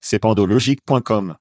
[0.00, 1.36] C'est pandologique.com.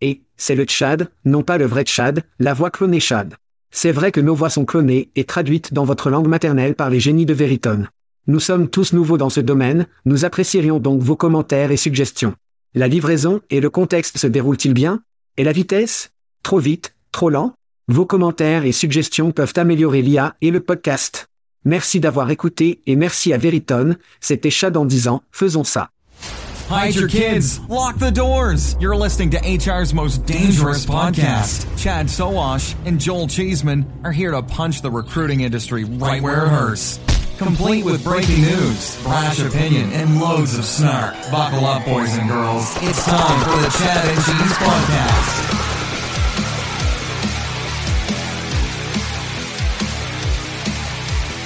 [0.00, 3.34] Et, c'est le Tchad, non pas le vrai Tchad, la voix clonée Chad.
[3.70, 7.00] C'est vrai que nos voix sont clonées et traduites dans votre langue maternelle par les
[7.00, 7.88] génies de Veritone.
[8.26, 12.34] Nous sommes tous nouveaux dans ce domaine, nous apprécierions donc vos commentaires et suggestions.
[12.74, 15.02] La livraison et le contexte se déroulent-ils bien?
[15.36, 16.10] Et la vitesse?
[16.42, 16.94] Trop vite?
[17.12, 17.54] Trop lent?
[17.88, 21.28] Vos commentaires et suggestions peuvent améliorer l'IA et le podcast.
[21.64, 25.90] Merci d'avoir écouté et merci à Veritone, c'était Chad en disant, faisons ça.
[26.68, 27.60] Hide your kids.
[27.68, 28.76] Lock the doors.
[28.80, 31.64] You're listening to HR's most dangerous podcast.
[31.78, 36.48] Chad Soash and Joel Cheeseman are here to punch the recruiting industry right where it
[36.48, 36.98] hurts.
[37.38, 41.14] Complete with breaking news, brash opinion, and loads of snark.
[41.30, 42.64] Buckle up, boys and girls.
[42.82, 45.62] It's time for the Chad and Cheese Podcast.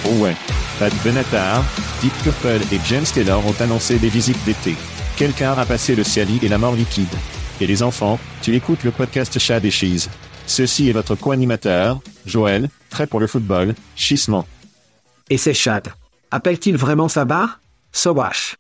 [0.07, 0.37] Oh ouais.
[0.79, 1.63] Pat Benatar,
[2.01, 4.75] Deep Purple et James Taylor ont annoncé des visites d'été.
[5.21, 7.15] Quelqu'un a passé le Ciali et la mort liquide.
[7.61, 10.09] Et les enfants, tu écoutes le podcast Chad et Cheese.
[10.47, 14.47] Ceci est votre co-animateur, Joël, prêt pour le football, chissement.
[15.29, 15.89] Et c'est Chad.
[16.31, 17.61] Appelle-t-il vraiment sa barre?
[17.93, 18.57] Sowash.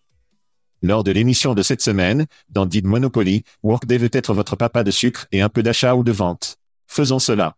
[0.82, 4.90] Lors de l'émission de cette semaine, dans Did Monopoly, Workday veut être votre papa de
[4.90, 6.58] sucre et un peu d'achat ou de vente.
[6.86, 7.56] Faisons cela.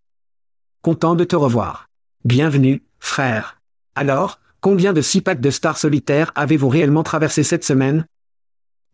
[0.80, 1.88] Content de te revoir.
[2.24, 3.60] Bienvenue, frère.
[3.96, 8.06] Alors, combien de six packs de stars solitaires avez-vous réellement traversé cette semaine?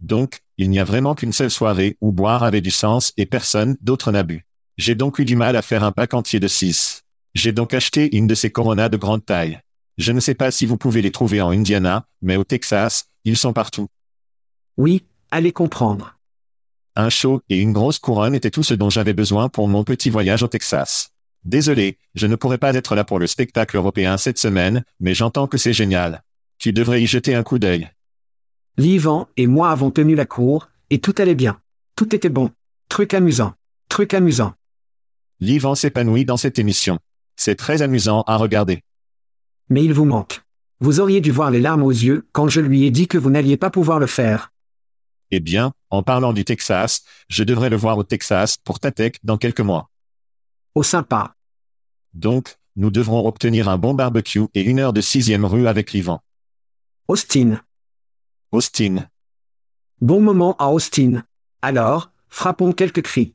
[0.01, 3.77] Donc, il n'y a vraiment qu'une seule soirée où boire avait du sens et personne
[3.81, 4.47] d'autre n'a bu.
[4.77, 7.03] J'ai donc eu du mal à faire un pack entier de six.
[7.35, 9.61] J'ai donc acheté une de ces coronas de grande taille.
[9.97, 13.37] Je ne sais pas si vous pouvez les trouver en Indiana, mais au Texas, ils
[13.37, 13.89] sont partout.
[14.77, 16.17] Oui, allez comprendre.
[16.95, 20.11] Un show et une grosse couronne étaient tout ce dont j'avais besoin pour mon petit
[20.11, 21.11] voyage au Texas.
[21.45, 25.47] Désolé, je ne pourrais pas être là pour le spectacle européen cette semaine, mais j'entends
[25.47, 26.23] que c'est génial.
[26.59, 27.89] Tu devrais y jeter un coup d'œil.
[28.79, 31.61] L'Ivan et moi avons tenu la cour, et tout allait bien.
[31.97, 32.53] Tout était bon.
[32.89, 33.55] Truc amusant.
[33.89, 34.55] Truc amusant.
[35.41, 37.01] L'Ivan s'épanouit dans cette émission.
[37.35, 38.85] C'est très amusant à regarder.
[39.69, 40.43] Mais il vous manque.
[40.79, 43.31] Vous auriez dû voir les larmes aux yeux quand je lui ai dit que vous
[43.31, 44.53] n'alliez pas pouvoir le faire.
[45.33, 49.39] Eh bien, en parlant du Texas, je devrais le voir au Texas pour Tatec dans
[49.39, 49.91] quelques mois.
[50.77, 51.35] Au sympa.
[52.15, 56.21] Donc, nous devrons obtenir un bon barbecue et une heure de sixième rue avec l'Ivan.
[57.09, 57.61] Austin.
[58.51, 59.07] Austin.
[60.01, 61.23] Bon moment à Austin.
[61.61, 63.35] Alors, frappons quelques cris.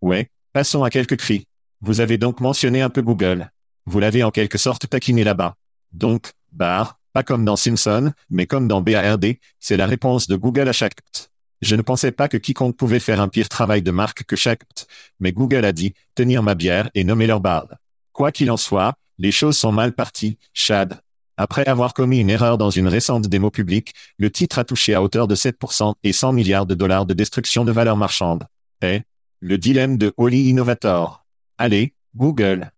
[0.00, 1.46] Ouais, passons à quelques cris.
[1.82, 3.50] Vous avez donc mentionné un peu Google.
[3.84, 5.56] Vous l'avez en quelque sorte taquiné là-bas.
[5.92, 10.68] Donc, bar, pas comme dans Simpson, mais comme dans BARD, c'est la réponse de Google
[10.68, 11.28] à chaque pt.
[11.60, 14.64] Je ne pensais pas que quiconque pouvait faire un pire travail de marque que chaque
[14.64, 14.86] pt,
[15.20, 17.76] mais Google a dit, tenir ma bière et nommer leur barbe.
[18.12, 21.02] Quoi qu'il en soit, les choses sont mal parties, Chad.
[21.42, 25.02] Après avoir commis une erreur dans une récente démo publique, le titre a touché à
[25.02, 28.44] hauteur de 7% et 100 milliards de dollars de destruction de valeur marchande.
[28.80, 29.00] Eh?
[29.40, 31.26] Le dilemme de Holly Innovator.
[31.58, 32.70] Allez, Google.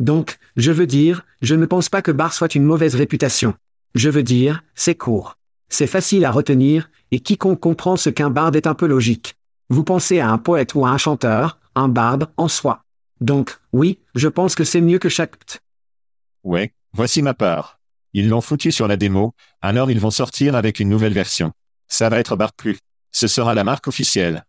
[0.00, 3.52] Donc, je veux dire, je ne pense pas que Bar soit une mauvaise réputation.
[3.94, 5.36] Je veux dire, c'est court.
[5.68, 9.36] C'est facile à retenir, et quiconque comprend ce qu'un barde est un peu logique.
[9.68, 12.80] Vous pensez à un poète ou à un chanteur, un barde en soi.
[13.20, 15.60] Donc, oui, je pense que c'est mieux que chaque.
[16.42, 17.75] Ouais, voici ma part.
[18.16, 21.52] Ils l'ont foutu sur la démo, alors ils vont sortir avec une nouvelle version.
[21.86, 22.78] Ça va être Bar Plus.
[23.12, 24.46] Ce sera la marque officielle.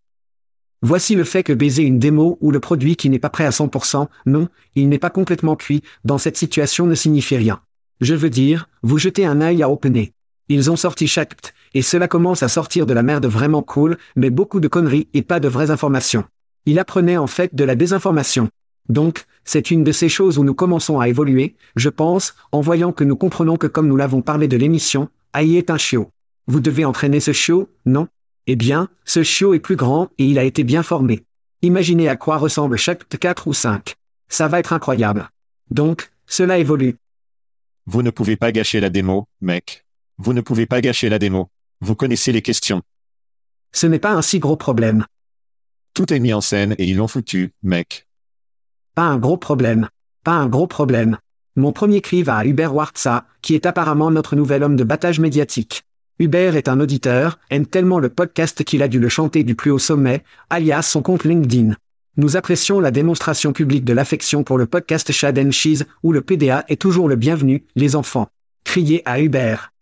[0.81, 3.49] Voici le fait que baiser une démo ou le produit qui n'est pas prêt à
[3.49, 7.59] 100%, non, il n'est pas complètement cuit, dans cette situation ne signifie rien.
[7.99, 10.13] Je veux dire, vous jetez un œil à OpenAI.
[10.47, 13.97] Ils ont sorti chaque pt, et cela commence à sortir de la merde vraiment cool,
[14.15, 16.23] mais beaucoup de conneries et pas de vraies informations.
[16.65, 18.47] Il apprenait en fait de la désinformation.
[18.89, 22.91] Donc, c'est une de ces choses où nous commençons à évoluer, je pense, en voyant
[22.91, 26.09] que nous comprenons que comme nous l'avons parlé de l'émission, AI est un chiot.
[26.47, 28.07] Vous devez entraîner ce chiot, non?
[28.45, 31.25] Eh bien, ce chiot est plus grand et il a été bien formé.
[31.61, 33.95] Imaginez à quoi ressemble chaque 4 ou 5.
[34.29, 35.29] Ça va être incroyable.
[35.69, 36.95] Donc, cela évolue.
[37.85, 39.85] Vous ne pouvez pas gâcher la démo, mec.
[40.17, 41.49] Vous ne pouvez pas gâcher la démo.
[41.81, 42.81] Vous connaissez les questions.
[43.71, 45.05] Ce n'est pas un si gros problème.
[45.93, 48.06] Tout est mis en scène et ils l'ont foutu, mec.
[48.97, 49.89] Pas un gros problème.
[50.23, 51.19] Pas un gros problème.
[51.55, 55.19] Mon premier cri va à Hubert Wartza, qui est apparemment notre nouvel homme de battage
[55.19, 55.83] médiatique.
[56.17, 59.69] Hubert est un auditeur, aime tellement le podcast qu'il a dû le chanter du plus
[59.69, 61.75] haut sommet, alias son compte LinkedIn.
[62.15, 66.21] Nous apprécions la démonstration publique de l'affection pour le podcast Shad and Cheese, où le
[66.21, 68.29] PDA est toujours le bienvenu, les enfants.
[68.63, 69.73] Criez à Hubert.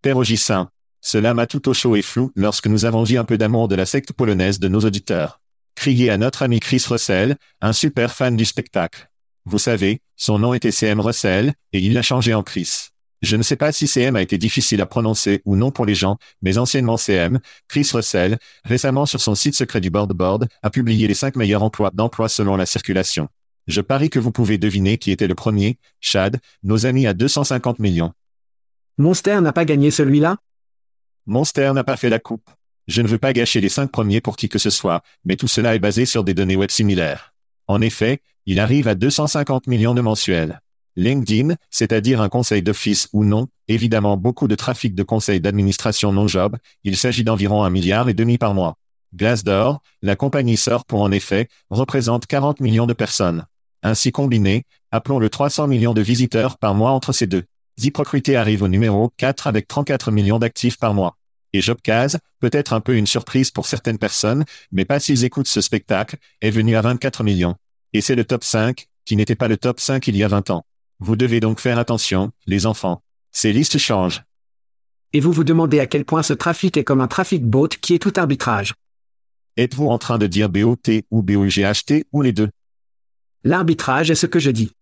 [0.00, 0.70] Père Ogissin.
[1.02, 3.74] Cela m'a tout au chaud et flou lorsque nous avons vu un peu d'amour de
[3.74, 5.38] la secte polonaise de nos auditeurs.
[5.78, 9.08] Criez à notre ami Chris Russell, un super fan du spectacle.
[9.44, 12.88] Vous savez, son nom était CM Russell, et il l'a changé en Chris.
[13.22, 15.94] Je ne sais pas si CM a été difficile à prononcer ou non pour les
[15.94, 17.38] gens, mais anciennement CM,
[17.68, 21.62] Chris Russell, récemment sur son site secret du Board Board, a publié les cinq meilleurs
[21.62, 23.28] emplois d'emploi selon la circulation.
[23.68, 27.78] Je parie que vous pouvez deviner qui était le premier, Chad, nos amis à 250
[27.78, 28.12] millions.
[28.96, 30.38] Monster n'a pas gagné celui-là?
[31.26, 32.50] Monster n'a pas fait la coupe.
[32.88, 35.46] Je ne veux pas gâcher les cinq premiers pour qui que ce soit, mais tout
[35.46, 37.34] cela est basé sur des données web similaires.
[37.66, 40.62] En effet, il arrive à 250 millions de mensuels.
[40.96, 46.56] LinkedIn, c'est-à-dire un conseil d'office ou non, évidemment beaucoup de trafic de conseils d'administration non-job,
[46.82, 48.78] il s'agit d'environ un milliard et demi par mois.
[49.14, 53.44] Glassdoor, la compagnie sort pour en effet, représente 40 millions de personnes.
[53.82, 57.44] Ainsi combiné, appelons-le 300 millions de visiteurs par mois entre ces deux.
[57.78, 61.17] ZipRecruiter arrive au numéro 4 avec 34 millions d'actifs par mois.
[61.52, 65.60] Et Jobcase, peut-être un peu une surprise pour certaines personnes, mais pas s'ils écoutent ce
[65.60, 67.56] spectacle, est venu à 24 millions.
[67.92, 70.50] Et c'est le top 5, qui n'était pas le top 5 il y a 20
[70.50, 70.64] ans.
[71.00, 73.02] Vous devez donc faire attention, les enfants.
[73.32, 74.22] Ces listes changent.
[75.12, 77.94] Et vous vous demandez à quel point ce trafic est comme un trafic bot qui
[77.94, 78.74] est tout arbitrage.
[79.56, 80.76] Êtes-vous en train de dire BOT
[81.10, 82.50] ou BOGHT ou les deux?
[83.42, 84.72] L'arbitrage est ce que je dis.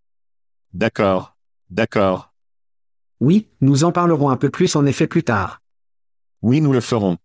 [0.74, 1.36] D'accord.
[1.70, 2.34] D'accord.
[3.20, 5.62] Oui, nous en parlerons un peu plus en effet plus tard.
[6.46, 7.16] Oui, nous le ferons.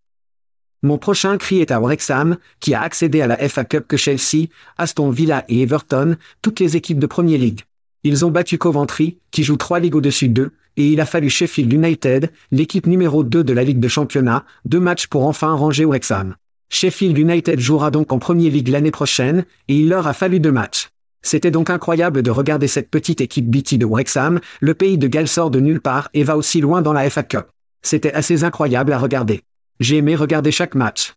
[0.82, 4.48] Mon prochain cri est à Wrexham, qui a accédé à la FA Cup que Chelsea,
[4.80, 7.62] Aston Villa et Everton, toutes les équipes de Premier League.
[8.04, 11.72] Ils ont battu Coventry, qui joue trois ligues au-dessus d'eux, et il a fallu Sheffield
[11.72, 16.36] United, l'équipe numéro 2 de la Ligue de Championnat, deux matchs pour enfin ranger Wrexham.
[16.70, 20.52] Sheffield United jouera donc en Premier League l'année prochaine, et il leur a fallu deux
[20.52, 20.90] matchs.
[21.22, 25.28] C'était donc incroyable de regarder cette petite équipe BT de Wrexham, le pays de Galles
[25.28, 27.52] sort de nulle part et va aussi loin dans la FA Cup.
[27.82, 29.42] C'était assez incroyable à regarder.
[29.80, 31.14] J'ai aimé regarder chaque match.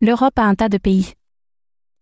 [0.00, 1.14] L'Europe a un tas de pays.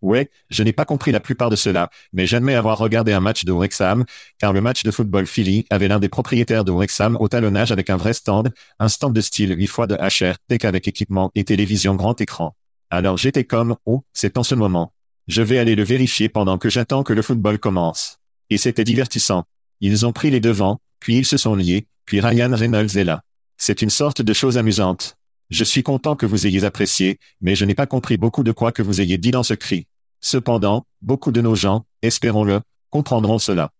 [0.01, 3.45] Ouais, je n'ai pas compris la plupart de cela, mais j'admets avoir regardé un match
[3.45, 4.05] de Wrexham,
[4.39, 7.89] car le match de football Philly avait l'un des propriétaires de Wrexham au talonnage avec
[7.89, 11.45] un vrai stand, un stand de style 8 fois de HR, tech avec équipement et
[11.45, 12.57] télévision grand écran.
[12.91, 14.93] Alors j'étais comme, oh, c'est en ce moment.
[15.29, 18.19] Je vais aller le vérifier pendant que j'attends que le football commence.
[18.51, 19.45] Et c'était divertissant.
[19.81, 23.23] Ils ont pris les devants, puis ils se sont liés, puis Ryan Reynolds est là.
[23.65, 25.17] C'est une sorte de chose amusante.
[25.49, 28.73] Je suis content que vous ayez apprécié, mais je n'ai pas compris beaucoup de quoi
[28.73, 29.87] que vous ayez dit dans ce cri.
[30.19, 33.71] Cependant, beaucoup de nos gens, espérons-le, comprendront cela.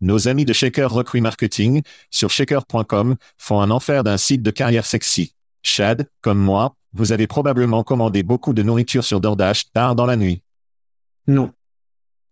[0.00, 4.86] Nos amis de Shaker Recruit Marketing, sur shaker.com, font un enfer d'un site de carrière
[4.86, 5.34] sexy.
[5.62, 10.16] Chad, comme moi, vous avez probablement commandé beaucoup de nourriture sur DoorDash tard dans la
[10.16, 10.40] nuit.
[11.26, 11.52] Non.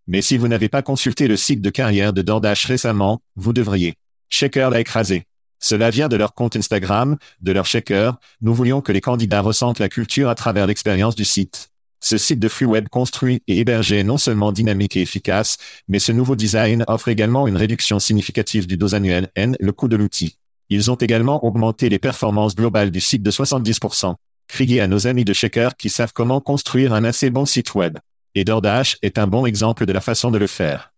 [0.07, 3.93] Mais si vous n'avez pas consulté le site de carrière de DoorDash récemment, vous devriez.
[4.31, 5.27] Shaker l'a écrasé.
[5.63, 8.19] Cela vient de leur compte Instagram, de leur Shaker.
[8.41, 11.71] Nous voulions que les candidats ressentent la culture à travers l'expérience du site.
[12.01, 16.01] Ce site de free web construit et hébergé est non seulement dynamique et efficace, mais
[16.01, 19.95] ce nouveau design offre également une réduction significative du dos annuel N, le coût de
[19.95, 20.37] l'outil.
[20.69, 24.17] Ils ont également augmenté les performances globales du site de 70%.
[24.49, 27.99] Criez à nos amis de Shaker qui savent comment construire un assez bon site web.
[28.35, 30.93] Et DoorDash est un bon exemple de la façon de le faire.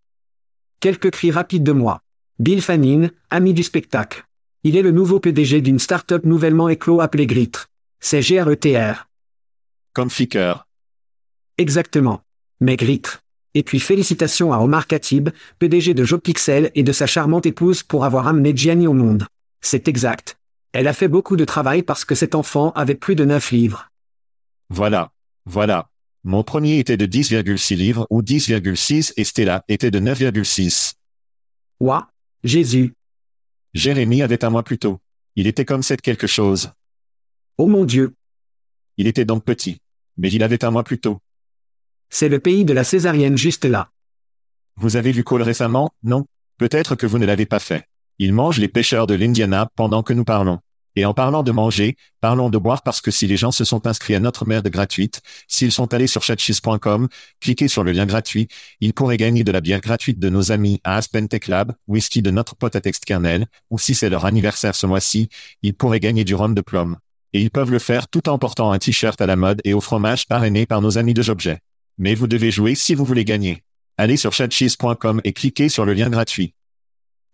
[0.81, 2.01] Quelques cris rapides de moi.
[2.39, 4.25] Bill Fannin, ami du spectacle.
[4.67, 7.69] Il est le nouveau PDG d'une start-up nouvellement éclos appelée Gritre.
[8.01, 9.07] C'est GRETR.
[9.93, 10.67] Comme Ficker.
[11.59, 12.23] Exactement.
[12.63, 13.21] Mais Gritre.
[13.53, 15.29] Et puis félicitations à Omar Khatib,
[15.59, 19.27] PDG de JobPixel et de sa charmante épouse pour avoir amené Gianni au monde.
[19.61, 20.39] C'est exact.
[20.73, 23.91] Elle a fait beaucoup de travail parce que cet enfant avait plus de 9 livres.
[24.71, 25.13] Voilà.
[25.45, 25.91] Voilà.
[26.25, 30.95] Mon premier était de 10,6 livres ou 10,6 et Stella était de 9,6.
[31.81, 32.09] Ouah.
[32.45, 32.95] Jésus.
[33.75, 35.01] Jérémie avait un mois plus tôt.
[35.35, 36.71] Il était comme cette quelque chose.
[37.59, 38.15] Oh mon Dieu.
[38.97, 39.81] Il était donc petit.
[40.17, 41.19] Mais il avait un mois plus tôt.
[42.09, 43.91] C'est le pays de la césarienne juste là.
[44.77, 46.27] Vous avez vu Cole récemment, non?
[46.57, 47.89] Peut-être que vous ne l'avez pas fait.
[48.21, 50.61] Il mange les pêcheurs de l'Indiana pendant que nous parlons.
[50.97, 53.87] Et en parlant de manger, parlons de boire parce que si les gens se sont
[53.87, 57.09] inscrits à notre merde gratuite, s'ils sont allés sur chatcheese.com,
[57.41, 58.49] cliquez sur le lien gratuit,
[58.81, 62.23] ils pourraient gagner de la bière gratuite de nos amis à Aspen Tech Lab, whisky
[62.23, 65.29] de notre pote à Textkernel, ou si c'est leur anniversaire ce mois-ci,
[65.63, 66.97] ils pourraient gagner du rhum de plomb.
[67.33, 69.81] Et ils peuvent le faire tout en portant un t-shirt à la mode et au
[69.81, 71.59] fromage parrainé par nos amis de Jobjet.
[71.99, 73.65] Mais vous devez jouer si vous voulez gagner.
[73.99, 76.55] Allez sur chatcheese.com et cliquez sur le lien gratuit.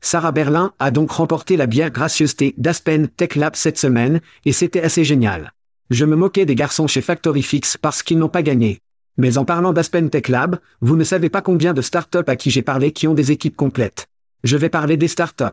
[0.00, 4.80] Sarah Berlin a donc remporté la bière gracieuseté d'Aspen Tech Lab cette semaine, et c'était
[4.80, 5.52] assez génial.
[5.90, 8.80] Je me moquais des garçons chez Factory Fix parce qu'ils n'ont pas gagné.
[9.18, 12.50] Mais en parlant d'Aspen Tech Lab, vous ne savez pas combien de startups à qui
[12.50, 14.06] j'ai parlé qui ont des équipes complètes.
[14.44, 15.44] Je vais parler des startups.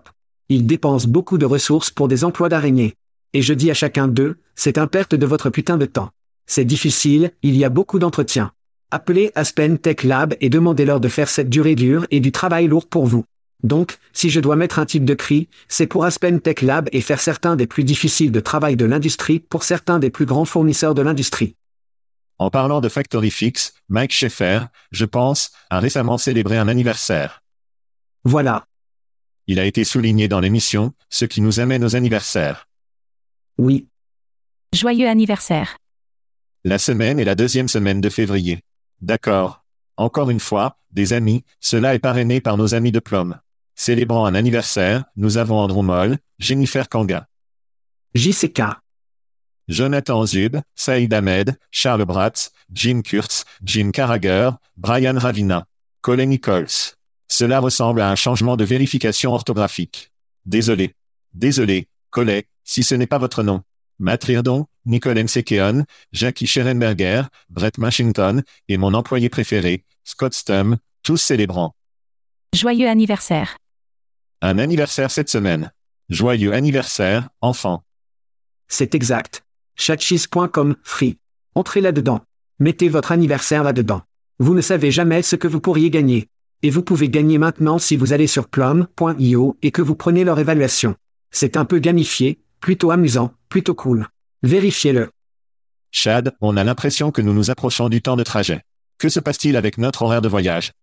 [0.47, 2.93] Ils dépensent beaucoup de ressources pour des emplois d'araignées.
[3.33, 6.11] Et je dis à chacun d'eux, c'est un perte de votre putain de temps.
[6.45, 8.51] C'est difficile, il y a beaucoup d'entretiens.
[8.89, 12.87] Appelez Aspen Tech Lab et demandez-leur de faire cette durée dure et du travail lourd
[12.87, 13.25] pour vous.
[13.63, 17.01] Donc, si je dois mettre un type de cri, c'est pour Aspen Tech Lab et
[17.01, 20.93] faire certains des plus difficiles de travail de l'industrie pour certains des plus grands fournisseurs
[20.93, 21.55] de l'industrie.
[22.39, 24.59] En parlant de Factory Fix, Mike Schaeffer,
[24.91, 27.41] je pense, a récemment célébré un anniversaire.
[28.23, 28.65] Voilà.
[29.47, 32.67] Il a été souligné dans l'émission, ce qui nous amène aux anniversaires.
[33.57, 33.87] Oui.
[34.73, 35.77] Joyeux anniversaire.
[36.63, 38.59] La semaine est la deuxième semaine de février.
[39.01, 39.63] D'accord.
[39.95, 43.39] Encore une fois, des amis, cela est parrainé par nos amis de Plum.
[43.79, 47.27] Célébrant un anniversaire, nous avons Andrew Moll, Jennifer Kanga,
[48.15, 48.61] JCK.
[49.67, 55.67] Jonathan Zub, Saïd Ahmed, Charles Bratz, Jim Kurtz, Jim Carragher, Brian Ravina,
[56.01, 56.95] Colin Nichols.
[57.27, 60.11] Cela ressemble à un changement de vérification orthographique.
[60.45, 60.95] Désolé.
[61.33, 63.61] Désolé, Collet, si ce n'est pas votre nom.
[63.99, 71.17] Matt Riordan, Nicole Nsekeon, Jackie Scherenberger, Brett Washington, et mon employé préféré, Scott Stum, tous
[71.17, 71.75] célébrant.
[72.55, 73.57] Joyeux anniversaire.
[74.41, 75.71] Un anniversaire cette semaine.
[76.09, 77.83] Joyeux anniversaire, enfant.
[78.67, 79.43] C'est exact.
[79.75, 81.17] Chatcheese.com, free.
[81.55, 82.21] Entrez là-dedans.
[82.59, 84.03] Mettez votre anniversaire là-dedans.
[84.37, 86.27] Vous ne savez jamais ce que vous pourriez gagner.
[86.61, 90.37] Et vous pouvez gagner maintenant si vous allez sur plum.io et que vous prenez leur
[90.37, 90.95] évaluation.
[91.31, 94.07] C'est un peu gamifié, plutôt amusant, plutôt cool.
[94.43, 95.09] Vérifiez-le.
[95.89, 98.61] Chad, on a l'impression que nous nous approchons du temps de trajet.
[98.99, 100.73] Que se passe-t-il avec notre horaire de voyage?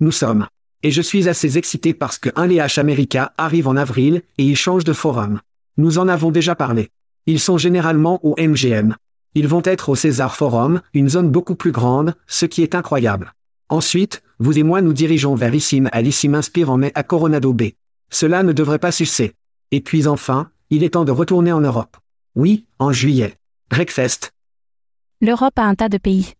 [0.00, 0.48] Nous sommes.
[0.82, 4.56] Et je suis assez excité parce que un LH America arrive en avril et il
[4.56, 5.40] change de forum.
[5.76, 6.90] Nous en avons déjà parlé.
[7.26, 8.96] Ils sont généralement au MGM.
[9.34, 13.32] Ils vont être au César Forum, une zone beaucoup plus grande, ce qui est incroyable.
[13.68, 17.52] Ensuite, vous et moi nous dirigeons vers Issim à l'Issim Inspire en mai à Coronado
[17.52, 17.76] Bay.
[18.10, 19.34] Cela ne devrait pas sucer.
[19.70, 21.96] Et puis enfin, il est temps de retourner en Europe.
[22.34, 23.36] Oui, en juillet.
[23.70, 24.32] Breakfast,
[25.20, 26.34] L'Europe a un tas de pays.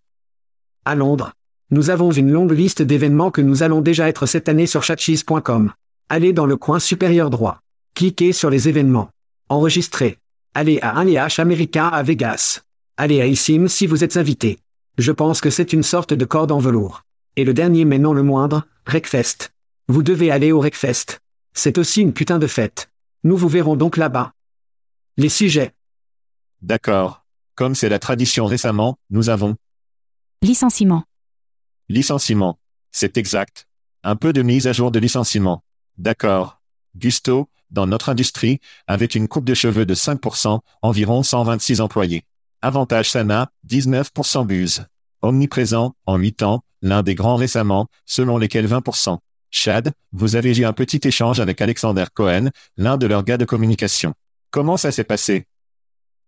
[0.85, 1.33] à Londres.
[1.73, 5.73] Nous avons une longue liste d'événements que nous allons déjà être cette année sur chatcheese.com.
[6.11, 7.63] Allez dans le coin supérieur droit.
[7.95, 9.09] Cliquez sur les événements.
[9.49, 10.19] Enregistrez.
[10.53, 12.61] Allez à un LH America à Vegas.
[12.99, 14.59] Allez à Issim si vous êtes invité.
[14.99, 17.05] Je pense que c'est une sorte de corde en velours.
[17.37, 19.51] Et le dernier mais non le moindre, Wreckfest.
[19.89, 21.21] Vous devez aller au Wreckfest.
[21.55, 22.91] C'est aussi une putain de fête.
[23.25, 24.35] Nous vous verrons donc là-bas.
[25.17, 25.73] Les sujets.
[26.61, 27.25] D'accord.
[27.55, 29.57] Comme c'est la tradition récemment, nous avons
[30.43, 31.05] Licenciement.
[31.93, 32.59] Licenciement.
[32.91, 33.69] C'est exact.
[34.03, 35.63] Un peu de mise à jour de licenciement.
[35.99, 36.61] D'accord.
[36.97, 42.25] Gusto, dans notre industrie, avait une coupe de cheveux de 5%, environ 126 employés.
[42.63, 44.87] Avantage Sana, 19% Buse.
[45.21, 49.19] Omniprésent, en 8 ans, l'un des grands récemment, selon lesquels 20%.
[49.51, 53.45] Chad, vous avez eu un petit échange avec Alexander Cohen, l'un de leurs gars de
[53.45, 54.15] communication.
[54.51, 55.45] Comment ça s'est passé?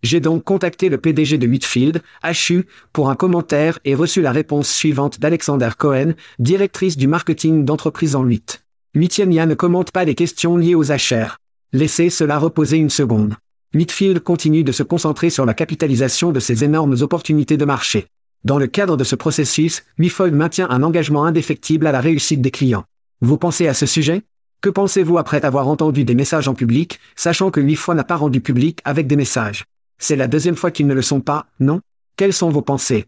[0.05, 4.69] J'ai donc contacté le PDG de Whitfield, HU, pour un commentaire et reçu la réponse
[4.69, 8.63] suivante d'Alexander Cohen, directrice du marketing d'entreprise en 8.
[8.95, 11.39] Huitième IA ne commente pas les questions liées aux HR.
[11.73, 13.37] Laissez cela reposer une seconde.
[13.73, 18.05] Whitfield continue de se concentrer sur la capitalisation de ces énormes opportunités de marché.
[18.45, 22.51] Dans le cadre de ce processus, Whitfield maintient un engagement indéfectible à la réussite des
[22.51, 22.85] clients.
[23.23, 24.21] Vous pensez à ce sujet?
[24.61, 28.43] Que pensez-vous après avoir entendu des messages en public, sachant que fois n'a pas rendu
[28.43, 29.65] public avec des messages?
[29.99, 31.81] C'est la deuxième fois qu'ils ne le sont pas, non?
[32.17, 33.07] Quelles sont vos pensées?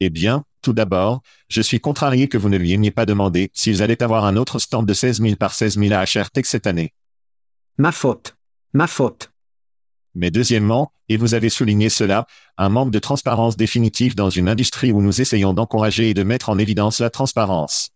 [0.00, 3.82] Eh bien, tout d'abord, je suis contrarié que vous ne lui ayez pas demandé s'ils
[3.82, 6.66] allaient avoir un autre stand de 16 000 par 16 000 à HR Tech cette
[6.66, 6.92] année.
[7.78, 8.36] Ma faute.
[8.72, 9.30] Ma faute.
[10.14, 14.92] Mais deuxièmement, et vous avez souligné cela, un manque de transparence définitive dans une industrie
[14.92, 17.90] où nous essayons d'encourager et de mettre en évidence la transparence.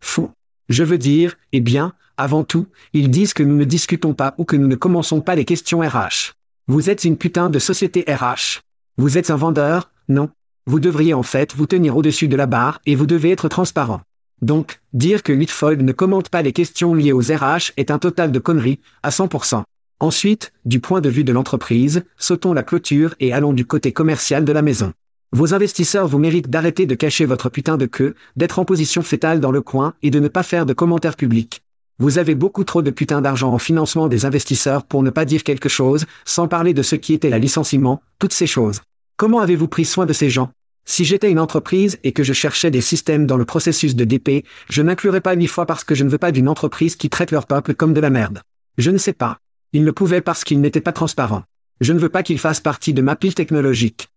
[0.00, 0.30] Fou.
[0.68, 4.44] Je veux dire, eh bien, avant tout, ils disent que nous ne discutons pas ou
[4.44, 6.34] que nous ne commençons pas les questions RH.
[6.70, 8.60] Vous êtes une putain de société RH.
[8.96, 10.30] Vous êtes un vendeur, non?
[10.66, 14.02] Vous devriez en fait vous tenir au-dessus de la barre et vous devez être transparent.
[14.40, 18.30] Donc, dire que Whitfold ne commente pas les questions liées aux RH est un total
[18.30, 19.64] de conneries, à 100%.
[19.98, 24.44] Ensuite, du point de vue de l'entreprise, sautons la clôture et allons du côté commercial
[24.44, 24.92] de la maison.
[25.32, 29.40] Vos investisseurs vous méritent d'arrêter de cacher votre putain de queue, d'être en position fétale
[29.40, 31.64] dans le coin et de ne pas faire de commentaires publics.
[32.00, 35.44] Vous avez beaucoup trop de putain d'argent en financement des investisseurs pour ne pas dire
[35.44, 38.80] quelque chose, sans parler de ce qui était la licenciement, toutes ces choses.
[39.18, 40.50] Comment avez-vous pris soin de ces gens?
[40.86, 44.46] Si j'étais une entreprise et que je cherchais des systèmes dans le processus de DP,
[44.70, 47.32] je n'inclurais pas huit fois parce que je ne veux pas d'une entreprise qui traite
[47.32, 48.40] leur peuple comme de la merde.
[48.78, 49.36] Je ne sais pas.
[49.74, 51.44] Ils ne pouvaient parce qu'ils n'étaient pas transparents.
[51.82, 54.08] Je ne veux pas qu'ils fassent partie de ma pile technologique.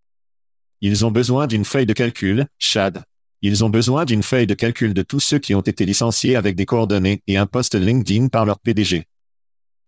[0.80, 3.04] Ils ont besoin d'une feuille de calcul, Chad.
[3.46, 6.56] Ils ont besoin d'une feuille de calcul de tous ceux qui ont été licenciés avec
[6.56, 9.06] des coordonnées et un poste LinkedIn par leur PDG.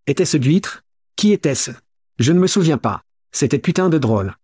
[0.07, 0.83] Était-ce d'huître
[1.15, 1.71] Qui était-ce?
[2.19, 3.03] Je ne me souviens pas.
[3.31, 4.35] C'était putain de drôle.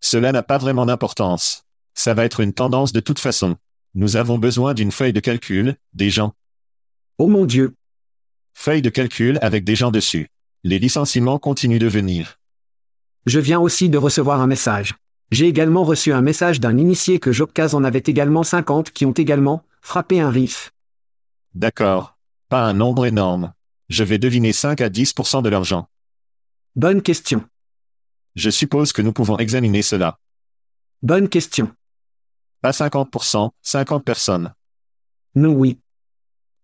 [0.00, 1.64] Cela n'a pas vraiment d'importance.
[1.92, 3.56] Ça va être une tendance de toute façon.
[3.94, 6.32] Nous avons besoin d'une feuille de calcul, des gens.
[7.18, 7.74] Oh mon Dieu.
[8.54, 10.28] Feuille de calcul avec des gens dessus.
[10.64, 12.38] Les licenciements continuent de venir.
[13.26, 14.94] Je viens aussi de recevoir un message.
[15.32, 19.12] J'ai également reçu un message d'un initié que Jobcaz en avait également 50 qui ont
[19.12, 20.74] également frappé un riff.
[21.54, 22.18] D'accord.
[22.50, 23.54] Pas un nombre énorme.
[23.88, 25.88] Je vais deviner 5 à 10% de l'argent.
[26.76, 27.46] Bonne question.
[28.34, 30.18] Je suppose que nous pouvons examiner cela.
[31.00, 31.74] Bonne question.
[32.60, 34.52] Pas 50%, 50 personnes.
[35.34, 35.80] Non oui.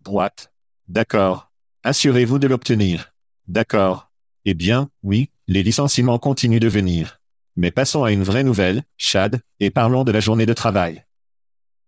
[0.02, 0.52] Droite.
[0.88, 1.50] D'accord.
[1.84, 3.14] Assurez-vous de l'obtenir.
[3.46, 4.10] D'accord.
[4.44, 7.17] Eh bien, oui, les licenciements continuent de venir.
[7.58, 11.04] Mais passons à une vraie nouvelle, Chad, et parlons de la journée de travail.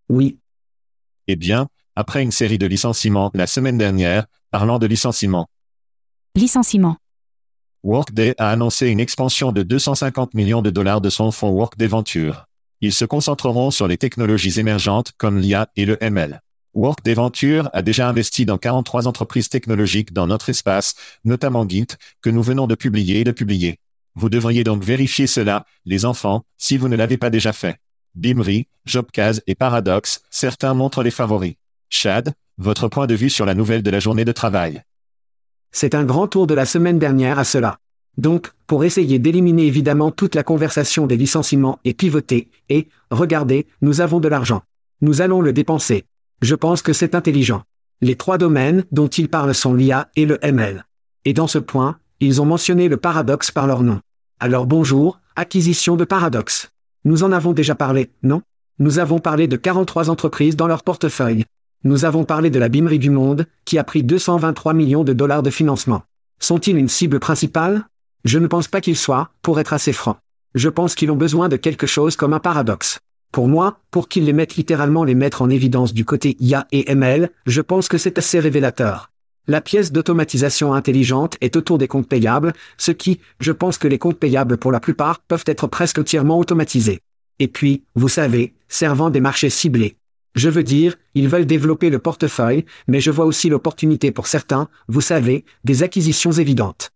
[0.09, 0.41] Oui.
[1.29, 5.47] Eh bien, après une série de licenciements la semaine dernière, parlant de licenciements,
[6.35, 6.97] Licenciement.
[7.85, 12.47] Workday a annoncé une expansion de 250 millions de dollars de son fonds Workday Venture.
[12.81, 16.41] Ils se concentreront sur les technologies émergentes comme l'IA et le ML.
[16.75, 22.31] Workday Venture a déjà investi dans 43 entreprises technologiques dans notre espace, notamment Git, que
[22.31, 23.79] nous venons de publier et de publier.
[24.15, 27.77] Vous devriez donc vérifier cela, les enfants, si vous ne l'avez pas déjà fait.
[28.15, 31.55] Bimri, Jobcaz et Paradox, certains montrent les favoris.
[31.89, 34.83] Chad, votre point de vue sur la nouvelle de la journée de travail.
[35.73, 37.79] C'est un grand tour de la semaine dernière à cela.
[38.17, 44.01] Donc, pour essayer d'éliminer évidemment toute la conversation des licenciements et pivoter, et, regardez, nous
[44.01, 44.63] avons de l'argent.
[45.01, 46.05] Nous allons le dépenser.
[46.43, 47.63] Je pense que c'est intelligent.
[48.01, 50.85] Les trois domaines dont ils parlent sont l'IA et le ML.
[51.25, 54.01] Et dans ce point, ils ont mentionné le paradoxe par leur nom.
[54.39, 56.71] Alors bonjour, acquisition de paradoxe.
[57.05, 58.43] Nous en avons déjà parlé, non?
[58.79, 61.45] Nous avons parlé de 43 entreprises dans leur portefeuille.
[61.83, 65.43] Nous avons parlé de la bimerie du monde, qui a pris 223 millions de dollars
[65.43, 66.03] de financement.
[66.39, 67.87] Sont-ils une cible principale?
[68.25, 70.19] Je ne pense pas qu'ils soient, pour être assez franc.
[70.55, 72.99] Je pense qu'ils ont besoin de quelque chose comme un paradoxe.
[73.33, 76.91] Pour moi, pour qu'ils les mettent littéralement les mettre en évidence du côté IA et
[76.91, 79.10] ML, je pense que c'est assez révélateur.
[79.51, 83.99] La pièce d'automatisation intelligente est autour des comptes payables, ce qui, je pense que les
[83.99, 87.01] comptes payables pour la plupart peuvent être presque entièrement automatisés.
[87.41, 89.97] Et puis, vous savez, servant des marchés ciblés.
[90.37, 94.69] Je veux dire, ils veulent développer le portefeuille, mais je vois aussi l'opportunité pour certains,
[94.87, 96.93] vous savez, des acquisitions évidentes.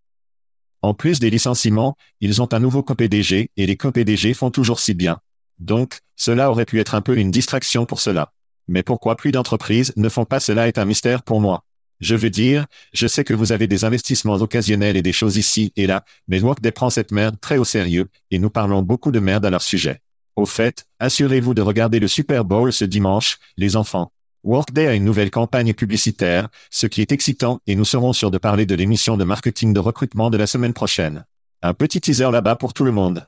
[0.81, 4.95] En plus des licenciements, ils ont un nouveau co-PDG et les co-PDG font toujours si
[4.95, 5.19] bien.
[5.59, 8.33] Donc, cela aurait pu être un peu une distraction pour cela.
[8.69, 11.65] Mais pourquoi plus d'entreprises ne font pas cela est un mystère pour moi.
[12.01, 15.73] Je veux dire, je sais que vous avez des investissements occasionnels et des choses ici
[15.77, 19.21] et là, mais Workday prend cette merde très au sérieux, et nous parlons beaucoup de
[19.21, 20.01] merde à leur sujet.
[20.37, 24.11] Au fait, assurez-vous de regarder le Super Bowl ce dimanche, les enfants.
[24.43, 28.39] Workday a une nouvelle campagne publicitaire, ce qui est excitant, et nous serons sûrs de
[28.39, 31.25] parler de l'émission de marketing de recrutement de la semaine prochaine.
[31.63, 33.27] Un petit teaser là-bas pour tout le monde.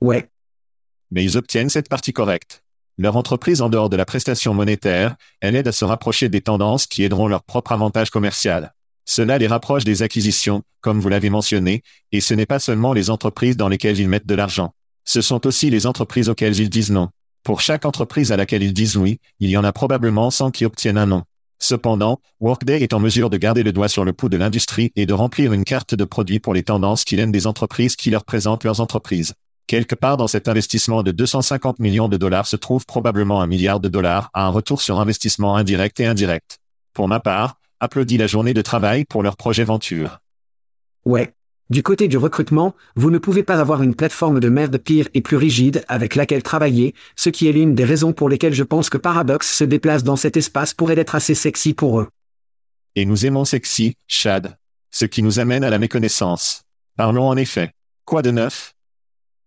[0.00, 0.30] Ouais.
[1.10, 2.63] Mais ils obtiennent cette partie correcte.
[2.96, 6.86] Leur entreprise en dehors de la prestation monétaire, elle aide à se rapprocher des tendances
[6.86, 8.72] qui aideront leur propre avantage commercial.
[9.04, 13.10] Cela les rapproche des acquisitions, comme vous l'avez mentionné, et ce n'est pas seulement les
[13.10, 14.74] entreprises dans lesquelles ils mettent de l'argent.
[15.04, 17.08] Ce sont aussi les entreprises auxquelles ils disent non.
[17.42, 20.64] Pour chaque entreprise à laquelle ils disent oui, il y en a probablement 100 qui
[20.64, 21.24] obtiennent un non.
[21.58, 25.04] Cependant, Workday est en mesure de garder le doigt sur le pouls de l'industrie et
[25.04, 28.24] de remplir une carte de produits pour les tendances qu'il aime des entreprises qui leur
[28.24, 29.34] présentent leurs entreprises.
[29.66, 33.80] Quelque part dans cet investissement de 250 millions de dollars se trouve probablement un milliard
[33.80, 36.58] de dollars à un retour sur investissement indirect et indirect.
[36.92, 40.18] Pour ma part, applaudis la journée de travail pour leur projet Venture.
[41.06, 41.32] Ouais.
[41.70, 45.22] Du côté du recrutement, vous ne pouvez pas avoir une plateforme de merde pire et
[45.22, 48.90] plus rigide avec laquelle travailler, ce qui est l'une des raisons pour lesquelles je pense
[48.90, 52.08] que Paradox se déplace dans cet espace pourrait être assez sexy pour eux.
[52.96, 54.58] Et nous aimons sexy, Chad.
[54.90, 56.64] Ce qui nous amène à la méconnaissance.
[56.98, 57.72] Parlons en effet.
[58.04, 58.74] Quoi de neuf?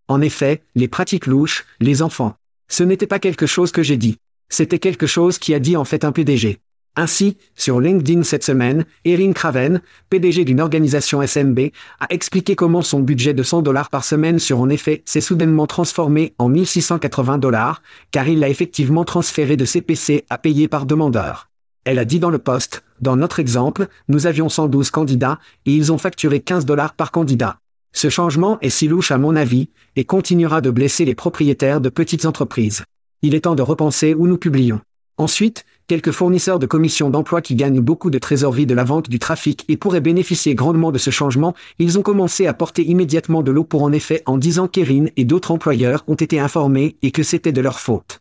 [0.09, 2.35] En effet, les pratiques louches, les enfants.
[2.69, 4.17] Ce n'était pas quelque chose que j'ai dit.
[4.49, 6.59] C'était quelque chose qui a dit en fait un PDG.
[6.95, 11.59] Ainsi, sur LinkedIn cette semaine, Erin Craven, PDG d'une organisation SMB,
[11.99, 15.67] a expliqué comment son budget de 100 dollars par semaine sur en effet s'est soudainement
[15.67, 21.49] transformé en 1680 dollars, car il l'a effectivement transféré de CPC à payer par demandeur.
[21.83, 25.91] Elle a dit dans le poste, dans notre exemple, nous avions 112 candidats, et ils
[25.91, 27.59] ont facturé 15 dollars par candidat.
[27.93, 31.89] Ce changement est si louche à mon avis, et continuera de blesser les propriétaires de
[31.89, 32.83] petites entreprises.
[33.21, 34.81] Il est temps de repenser où nous publions.
[35.17, 39.17] Ensuite, quelques fournisseurs de commissions d'emploi qui gagnent beaucoup de trésorerie de la vente du
[39.17, 43.51] trafic et pourraient bénéficier grandement de ce changement, ils ont commencé à porter immédiatement de
[43.51, 47.23] l'eau pour en effet en disant qu'Erin et d'autres employeurs ont été informés et que
[47.23, 48.19] c'était de leur faute.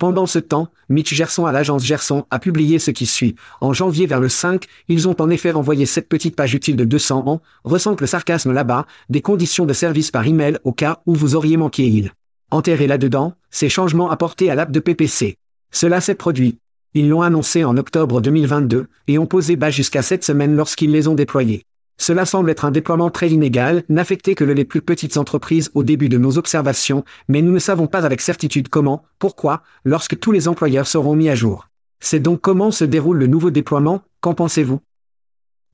[0.00, 3.34] Pendant ce temps, Mitch Gerson à l'agence Gerson a publié ce qui suit.
[3.60, 6.84] En janvier vers le 5, ils ont en effet envoyé cette petite page utile de
[6.84, 11.14] 200 ans, ressent le sarcasme là-bas, des conditions de service par email au cas où
[11.14, 12.12] vous auriez manqué il.
[12.50, 15.36] Enterré là-dedans, ces changements apportés à l'app de PPC.
[15.70, 16.56] Cela s'est produit.
[16.94, 21.08] Ils l'ont annoncé en octobre 2022, et ont posé bas jusqu'à cette semaine lorsqu'ils les
[21.08, 21.66] ont déployés.
[22.00, 26.08] Cela semble être un déploiement très inégal, n'affecté que les plus petites entreprises au début
[26.08, 30.48] de nos observations, mais nous ne savons pas avec certitude comment, pourquoi, lorsque tous les
[30.48, 31.68] employeurs seront mis à jour.
[32.00, 34.80] C'est donc comment se déroule le nouveau déploiement, qu'en pensez-vous?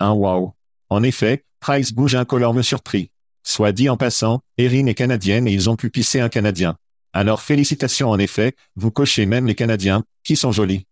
[0.01, 0.53] Un wow.
[0.91, 3.13] En effet, Price bouge un color me surpris.
[3.45, 6.77] Soit dit en passant, Erin est canadienne et ils ont pu pisser un Canadien.
[7.13, 10.87] Alors félicitations en effet, vous cochez même les Canadiens, qui sont jolis.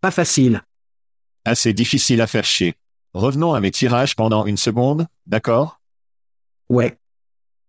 [0.00, 0.64] Pas facile.
[1.44, 2.74] Assez difficile à faire chier.
[3.14, 5.80] Revenons à mes tirages pendant une seconde, d'accord?
[6.68, 6.98] Ouais.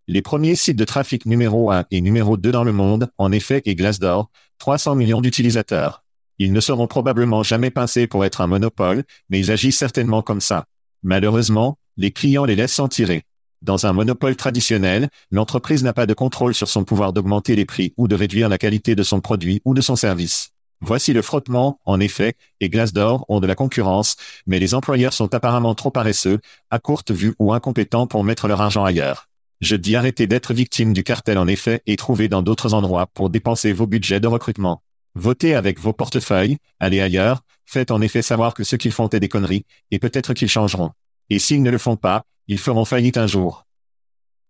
[0.07, 3.61] Les premiers sites de trafic numéro 1 et numéro 2 dans le monde, en effet,
[3.65, 6.03] est Glassdoor, 300 millions d'utilisateurs.
[6.39, 10.41] Ils ne seront probablement jamais pincés pour être un monopole, mais ils agissent certainement comme
[10.41, 10.65] ça.
[11.03, 13.23] Malheureusement, les clients les laissent s'en tirer.
[13.61, 17.93] Dans un monopole traditionnel, l'entreprise n'a pas de contrôle sur son pouvoir d'augmenter les prix
[17.97, 20.51] ou de réduire la qualité de son produit ou de son service.
[20.81, 24.15] Voici le frottement, en effet, et Glassdoor ont de la concurrence,
[24.47, 26.39] mais les employeurs sont apparemment trop paresseux,
[26.69, 29.27] à courte vue ou incompétents pour mettre leur argent ailleurs.
[29.59, 33.29] Je dis arrêtez d'être victime du cartel en effet et trouvez dans d'autres endroits pour
[33.29, 34.81] dépenser vos budgets de recrutement.
[35.15, 39.19] Votez avec vos portefeuilles, allez ailleurs, faites en effet savoir que ce qu'ils font est
[39.19, 40.91] des conneries, et peut-être qu'ils changeront.
[41.29, 43.65] Et s'ils ne le font pas, ils feront faillite un jour.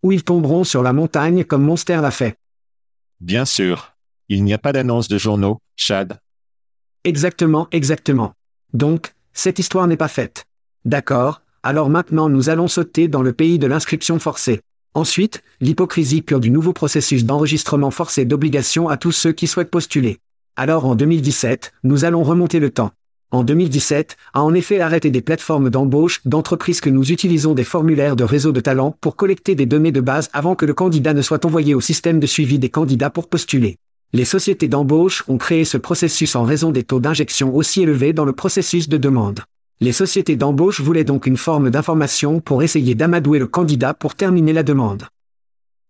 [0.03, 2.37] Ou ils tomberont sur la montagne comme Monster l'a fait.
[3.19, 3.95] Bien sûr.
[4.29, 6.19] Il n'y a pas d'annonce de journaux, Chad.
[7.03, 8.33] Exactement, exactement.
[8.73, 10.45] Donc, cette histoire n'est pas faite.
[10.85, 14.61] D'accord, alors maintenant nous allons sauter dans le pays de l'inscription forcée.
[14.93, 20.19] Ensuite, l'hypocrisie pure du nouveau processus d'enregistrement forcé d'obligation à tous ceux qui souhaitent postuler.
[20.55, 22.91] Alors en 2017, nous allons remonter le temps
[23.31, 28.15] en 2017, a en effet arrêté des plateformes d'embauche d'entreprises que nous utilisons des formulaires
[28.15, 31.21] de réseau de talents pour collecter des données de base avant que le candidat ne
[31.21, 33.77] soit envoyé au système de suivi des candidats pour postuler.
[34.11, 38.25] Les sociétés d'embauche ont créé ce processus en raison des taux d'injection aussi élevés dans
[38.25, 39.41] le processus de demande.
[39.81, 44.51] Les sociétés d'embauche voulaient donc une forme d'information pour essayer d'amadouer le candidat pour terminer
[44.51, 45.03] la demande.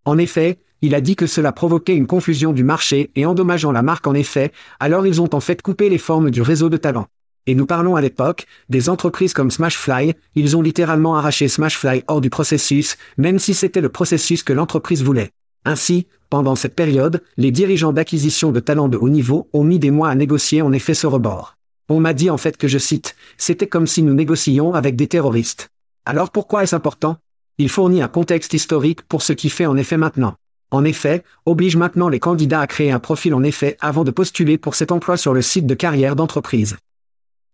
[0.04, 3.84] En effet, il a dit que cela provoquait une confusion du marché et endommageant la
[3.84, 4.52] marque en effet,
[4.82, 7.08] alors ils ont en fait coupé les formes du réseau de talents.
[7.48, 12.20] Et nous parlons à l'époque, des entreprises comme Smashfly, ils ont littéralement arraché Smashfly hors
[12.20, 15.32] du processus, même si c'était le processus que l'entreprise voulait.
[15.66, 19.90] Ainsi, pendant cette période, les dirigeants d'acquisition de talents de haut niveau ont mis des
[19.90, 21.56] mois à négocier en effet ce rebord.
[21.90, 25.08] On m'a dit en fait que je cite, c'était comme si nous négocions avec des
[25.08, 25.70] terroristes.
[26.06, 27.18] Alors pourquoi est-ce important?
[27.58, 30.36] Il fournit un contexte historique pour ce qui fait en effet maintenant.
[30.72, 34.60] En effet, oblige maintenant les candidats à créer un profil en effet avant de postuler
[34.60, 36.78] pour cet emploi sur le site de carrière d'entreprise.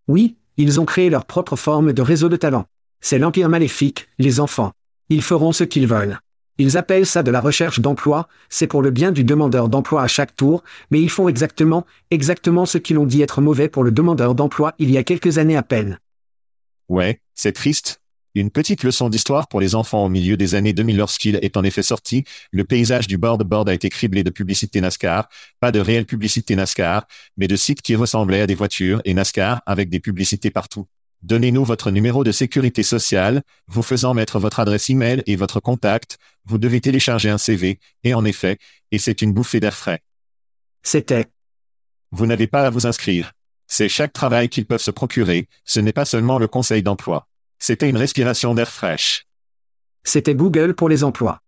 [0.10, 2.66] Oui, ils ont créé leur propre forme de réseau de talents.
[3.00, 4.74] C'est l'empire maléfique, les enfants.
[5.10, 6.20] Ils feront ce qu'ils veulent.
[6.58, 10.08] Ils appellent ça de la recherche d'emploi, c'est pour le bien du demandeur d'emploi à
[10.08, 13.92] chaque tour, mais ils font exactement, exactement ce qu'ils ont dit être mauvais pour le
[13.92, 16.00] demandeur d'emploi il y a quelques années à peine.
[16.88, 18.00] Ouais, c'est triste,
[18.36, 21.64] une petite leçon d'histoire pour les enfants au milieu des années 2000 lorsqu'il est en
[21.64, 25.30] effet sorti, le paysage du board-board a été criblé de publicité NASCAR,
[25.62, 29.62] pas de réelle publicité NASCAR, mais de sites qui ressemblaient à des voitures et NASCAR
[29.66, 30.86] avec des publicités partout.
[31.26, 36.20] Donnez-nous votre numéro de sécurité sociale, vous faisant mettre votre adresse email et votre contact,
[36.46, 38.60] vous devez télécharger un CV, et en effet,
[38.92, 40.04] et c'est une bouffée d'air frais.
[40.84, 41.26] C'était.
[42.12, 43.32] Vous n'avez pas à vous inscrire.
[43.66, 47.28] C'est chaque travail qu'ils peuvent se procurer, ce n'est pas seulement le conseil d'emploi.
[47.58, 49.26] C'était une respiration d'air fraîche.
[50.04, 51.42] C'était Google pour les emplois.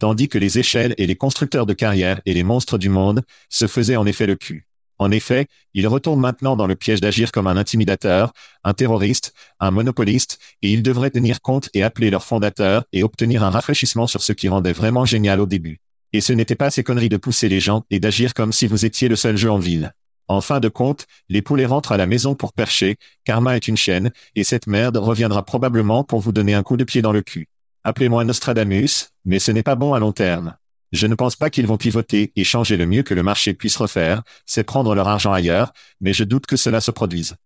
[0.00, 3.68] Tandis que les échelles et les constructeurs de carrière et les monstres du monde se
[3.68, 4.67] faisaient en effet le cul.
[4.98, 8.32] En effet, ils retournent maintenant dans le piège d'agir comme un intimidateur,
[8.64, 13.44] un terroriste, un monopoliste, et ils devraient tenir compte et appeler leur fondateur et obtenir
[13.44, 15.80] un rafraîchissement sur ce qui rendait vraiment génial au début.
[16.12, 18.84] Et ce n'était pas ces conneries de pousser les gens et d'agir comme si vous
[18.84, 19.92] étiez le seul jeu en ville.
[20.26, 23.76] En fin de compte, les poulets rentrent à la maison pour percher, karma est une
[23.76, 27.22] chaîne, et cette merde reviendra probablement pour vous donner un coup de pied dans le
[27.22, 27.48] cul.
[27.84, 30.56] Appelez-moi Nostradamus, mais ce n'est pas bon à long terme.
[30.92, 33.76] Je ne pense pas qu'ils vont pivoter et changer le mieux que le marché puisse
[33.76, 37.36] refaire, c'est prendre leur argent ailleurs, mais je doute que cela se produise.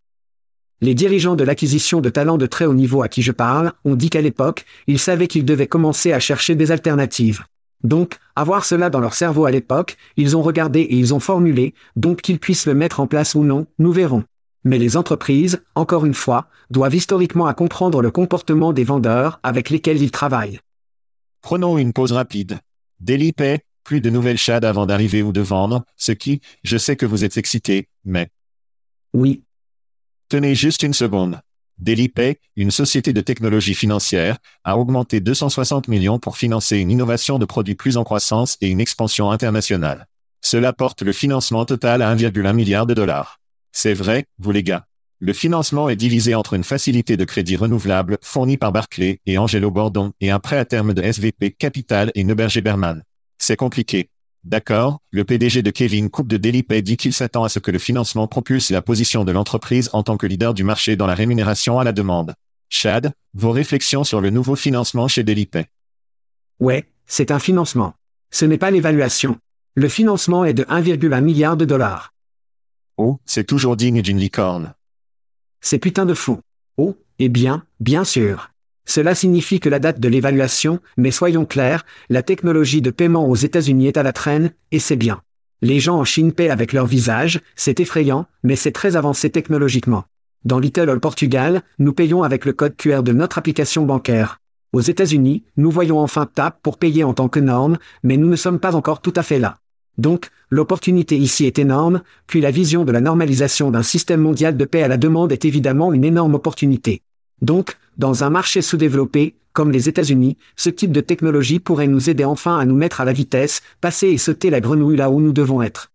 [0.80, 3.94] Les dirigeants de l'acquisition de talents de très haut niveau à qui je parle ont
[3.94, 7.44] dit qu'à l'époque, ils savaient qu'ils devaient commencer à chercher des alternatives.
[7.84, 11.74] Donc, avoir cela dans leur cerveau à l'époque, ils ont regardé et ils ont formulé,
[11.96, 14.24] donc qu'ils puissent le mettre en place ou non, nous verrons.
[14.64, 19.70] Mais les entreprises, encore une fois, doivent historiquement à comprendre le comportement des vendeurs avec
[19.70, 20.60] lesquels ils travaillent.
[21.42, 22.58] Prenons une pause rapide.
[23.02, 26.94] Daily Pay, plus de nouvelles chades avant d'arriver ou de vendre, ce qui, je sais
[26.94, 28.28] que vous êtes excité, mais...
[29.12, 29.42] Oui.
[30.28, 31.40] Tenez juste une seconde.
[31.78, 37.44] DailyPay, une société de technologie financière, a augmenté 260 millions pour financer une innovation de
[37.44, 40.06] produits plus en croissance et une expansion internationale.
[40.40, 43.40] Cela porte le financement total à 1,1 milliard de dollars.
[43.72, 44.86] C'est vrai, vous les gars.
[45.24, 49.70] Le financement est divisé entre une facilité de crédit renouvelable fournie par Barclay et Angelo
[49.70, 53.04] Bordon et un prêt à terme de SVP Capital et Neuberger Berman.
[53.38, 54.10] C'est compliqué.
[54.42, 57.78] D'accord, le PDG de Kevin Coupe de DailyPay dit qu'il s'attend à ce que le
[57.78, 61.78] financement propulse la position de l'entreprise en tant que leader du marché dans la rémunération
[61.78, 62.34] à la demande.
[62.68, 65.66] Chad, vos réflexions sur le nouveau financement chez DailyPay.
[66.58, 67.94] Ouais, c'est un financement.
[68.32, 69.38] Ce n'est pas l'évaluation.
[69.76, 72.12] Le financement est de 1,1 milliard de dollars.
[72.96, 74.74] Oh, c'est toujours digne d'une licorne.
[75.64, 76.40] C'est putain de fou.
[76.76, 78.50] Oh, eh bien, bien sûr.
[78.84, 83.36] Cela signifie que la date de l'évaluation, mais soyons clairs, la technologie de paiement aux
[83.36, 85.22] États-Unis est à la traîne, et c'est bien.
[85.62, 90.04] Les gens en Chine paient avec leur visage, c'est effrayant, mais c'est très avancé technologiquement.
[90.44, 94.40] Dans Little au Portugal, nous payons avec le code QR de notre application bancaire.
[94.72, 98.34] Aux États-Unis, nous voyons enfin TAP pour payer en tant que norme, mais nous ne
[98.34, 99.58] sommes pas encore tout à fait là.
[99.98, 104.64] Donc, l'opportunité ici est énorme, puis la vision de la normalisation d'un système mondial de
[104.64, 107.02] paix à la demande est évidemment une énorme opportunité.
[107.40, 112.24] Donc, dans un marché sous-développé, comme les États-Unis, ce type de technologie pourrait nous aider
[112.24, 115.32] enfin à nous mettre à la vitesse, passer et sauter la grenouille là où nous
[115.32, 115.90] devons être.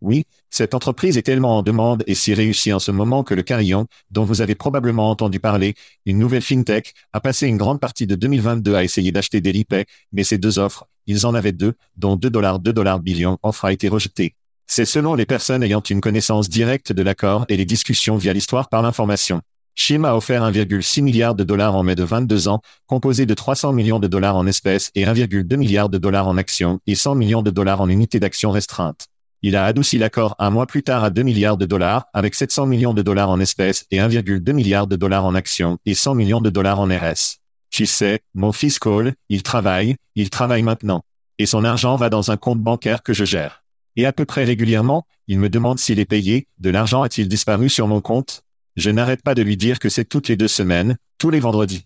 [0.00, 3.42] Oui, cette entreprise est tellement en demande et si réussie en ce moment que le
[3.42, 5.74] Carillon, dont vous avez probablement entendu parler,
[6.06, 9.86] une nouvelle fintech, a passé une grande partie de 2022 à essayer d'acheter des Lipay,
[10.12, 13.64] mais ces deux offres, ils en avaient deux, dont 2 dollars 2 dollars billions offre
[13.64, 14.36] a été rejetée.
[14.68, 18.68] C'est selon les personnes ayant une connaissance directe de l'accord et les discussions via l'histoire
[18.68, 19.40] par l'information.
[19.74, 23.72] Shim a offert 1,6 milliard de dollars en mai de 22 ans, composé de 300
[23.72, 27.42] millions de dollars en espèces et 1,2 milliard de dollars en actions et 100 millions
[27.42, 29.08] de dollars en unités d'action restreintes.
[29.42, 32.66] Il a adouci l'accord un mois plus tard à 2 milliards de dollars, avec 700
[32.66, 36.40] millions de dollars en espèces et 1,2 milliard de dollars en actions et 100 millions
[36.40, 37.38] de dollars en RS.
[37.70, 41.02] Tu sais, mon fils Cole, il travaille, il travaille maintenant.
[41.38, 43.62] Et son argent va dans un compte bancaire que je gère.
[43.94, 47.68] Et à peu près régulièrement, il me demande s'il est payé, de l'argent a-t-il disparu
[47.68, 48.42] sur mon compte?
[48.76, 51.84] Je n'arrête pas de lui dire que c'est toutes les deux semaines, tous les vendredis.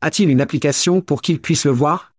[0.00, 2.14] A-t-il une application pour qu'il puisse le voir?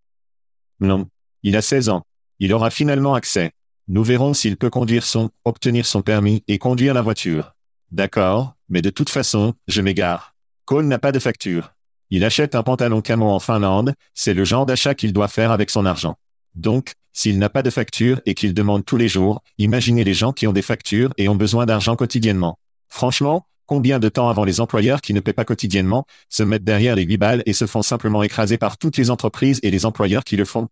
[0.80, 1.08] Non.
[1.44, 2.04] Il a 16 ans.
[2.40, 3.52] Il aura finalement accès.
[3.88, 7.56] Nous verrons s'il peut conduire son, obtenir son permis et conduire la voiture.
[7.92, 10.36] D'accord, mais de toute façon, je m'égare.
[10.66, 11.74] Cole n'a pas de facture.
[12.10, 15.70] Il achète un pantalon camo en Finlande, c'est le genre d'achat qu'il doit faire avec
[15.70, 16.16] son argent.
[16.56, 20.34] Donc, s'il n'a pas de facture et qu'il demande tous les jours, imaginez les gens
[20.34, 22.60] qui ont des factures et ont besoin d'argent quotidiennement.
[22.90, 26.96] Franchement, Combien de temps avant les employeurs qui ne paient pas quotidiennement se mettent derrière
[26.96, 30.24] les huit balles et se font simplement écraser par toutes les entreprises et les employeurs
[30.24, 30.68] qui le font?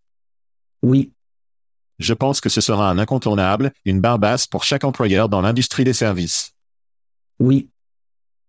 [0.84, 1.12] Oui.
[1.99, 5.93] Je pense que ce sera un incontournable, une barbasse pour chaque employeur dans l'industrie des
[5.93, 6.53] services.
[7.39, 7.69] Oui.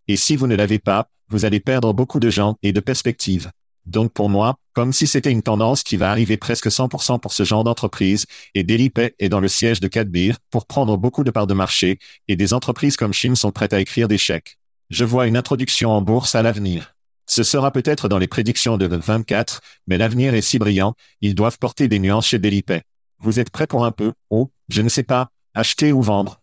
[0.08, 3.50] Et si vous ne l'avez pas, vous allez perdre beaucoup de gens et de perspectives.
[3.86, 7.44] Donc pour moi, comme si c'était une tendance qui va arriver presque 100% pour ce
[7.44, 11.46] genre d'entreprise, et Delipay est dans le siège de Cadbir pour prendre beaucoup de parts
[11.46, 14.58] de marché, et des entreprises comme Chim sont prêtes à écrire des chèques.
[14.90, 16.94] Je vois une introduction en bourse à l'avenir.
[17.26, 21.58] Ce sera peut-être dans les prédictions de 24, mais l'avenir est si brillant, ils doivent
[21.58, 22.82] porter des nuances chez Delipay.
[23.24, 26.42] Vous êtes prêts pour un peu, oh, je ne sais pas, acheter ou vendre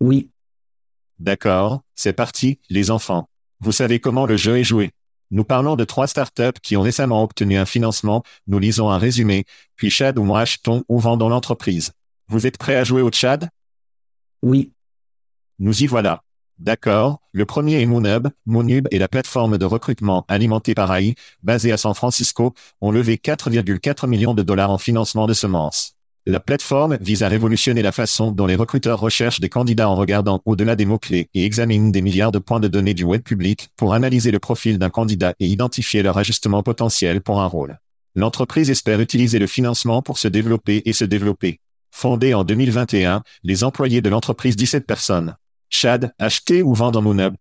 [0.00, 0.30] Oui.
[1.18, 3.28] D'accord, c'est parti, les enfants.
[3.60, 4.92] Vous savez comment le jeu est joué.
[5.30, 9.44] Nous parlons de trois startups qui ont récemment obtenu un financement, nous lisons un résumé,
[9.76, 11.92] puis Chad ou moi achetons ou vendons l'entreprise.
[12.26, 13.50] Vous êtes prêts à jouer au Chad?
[14.40, 14.72] Oui.
[15.58, 16.22] Nous y voilà.
[16.58, 18.28] D'accord, le premier est Moonhub.
[18.46, 23.16] Moonhub est la plateforme de recrutement alimentée par AI, basée à San Francisco, ont levé
[23.16, 25.96] 4,4 millions de dollars en financement de semences.
[26.24, 30.40] La plateforme vise à révolutionner la façon dont les recruteurs recherchent des candidats en regardant
[30.44, 33.92] au-delà des mots-clés et examinent des milliards de points de données du web public pour
[33.92, 37.80] analyser le profil d'un candidat et identifier leur ajustement potentiel pour un rôle.
[38.14, 41.58] L'entreprise espère utiliser le financement pour se développer et se développer.
[41.90, 45.34] Fondé en 2021, les employés de l'entreprise 17 personnes.
[45.72, 47.34] Chad, acheter ou vendre Moonhub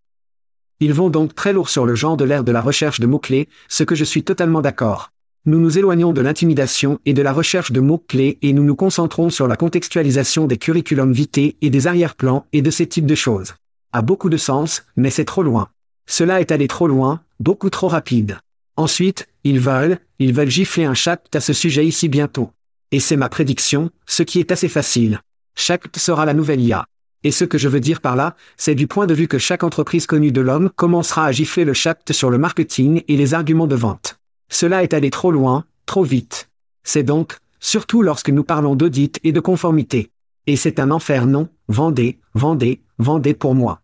[0.80, 3.50] Ils vont donc très lourd sur le genre de l'ère de la recherche de mots-clés,
[3.68, 5.12] ce que je suis totalement d'accord.
[5.46, 9.30] Nous nous éloignons de l'intimidation et de la recherche de mots-clés et nous nous concentrons
[9.30, 13.54] sur la contextualisation des curriculums vitae et des arrière-plans et de ces types de choses.
[13.92, 15.68] A beaucoup de sens, mais c'est trop loin.
[16.08, 18.40] Cela est allé trop loin, beaucoup trop rapide.
[18.78, 22.52] Ensuite, ils veulent, ils veulent gifler un chat à ce sujet ici bientôt.
[22.92, 25.20] Et c'est ma prédiction, ce qui est assez facile.
[25.56, 26.86] Chaque sera la nouvelle IA.
[27.24, 29.64] Et ce que je veux dire par là, c'est du point de vue que chaque
[29.64, 33.68] entreprise connue de l'homme commencera à gifler le chat sur le marketing et les arguments
[33.68, 34.20] de vente.
[34.50, 36.50] Cela est allé trop loin, trop vite.
[36.84, 40.10] C'est donc, surtout lorsque nous parlons d'audit et de conformité.
[40.48, 43.82] Et c'est un enfer non, vendez, vendez, vendez pour moi.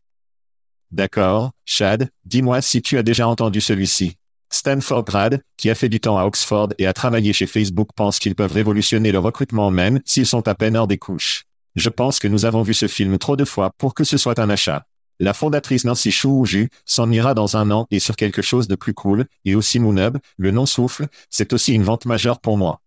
[0.91, 4.15] D'accord, Chad, dis-moi si tu as déjà entendu celui-ci.
[4.49, 8.17] Stanford Grad, qui a fait du temps à Oxford et a travaillé chez Facebook pense
[8.17, 11.46] qu'ils peuvent révolutionner le recrutement même s'ils sont à peine hors des couches.
[11.77, 14.39] Je pense que nous avons vu ce film trop de fois pour que ce soit
[14.39, 14.87] un achat.
[15.19, 18.95] La fondatrice Nancy Ju s'en ira dans un an et sur quelque chose de plus
[18.95, 22.81] cool, et aussi Moonhub, le non-souffle, c'est aussi une vente majeure pour moi.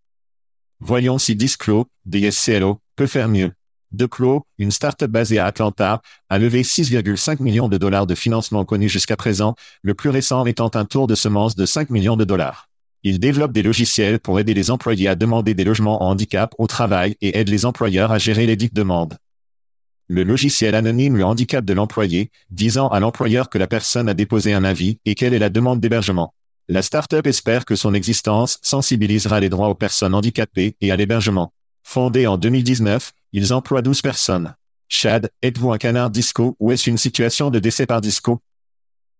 [0.80, 3.52] Voyons si Disclo, DSCLO, peut faire mieux.
[3.92, 8.88] Declo, une start-up basée à Atlanta, a levé 6,5 millions de dollars de financement connu
[8.88, 12.69] jusqu'à présent, le plus récent étant un tour de semence de 5 millions de dollars.
[13.02, 16.66] Il développe des logiciels pour aider les employés à demander des logements en handicap au
[16.66, 19.16] travail et aide les employeurs à gérer les dites demandes.
[20.06, 24.52] Le logiciel anonyme le handicap de l'employé, disant à l'employeur que la personne a déposé
[24.52, 26.34] un avis et quelle est la demande d'hébergement.
[26.68, 31.52] La start-up espère que son existence sensibilisera les droits aux personnes handicapées et à l'hébergement.
[31.84, 34.54] Fondée en 2019, ils emploient 12 personnes.
[34.88, 38.40] Chad, êtes-vous un canard disco ou est-ce une situation de décès par disco?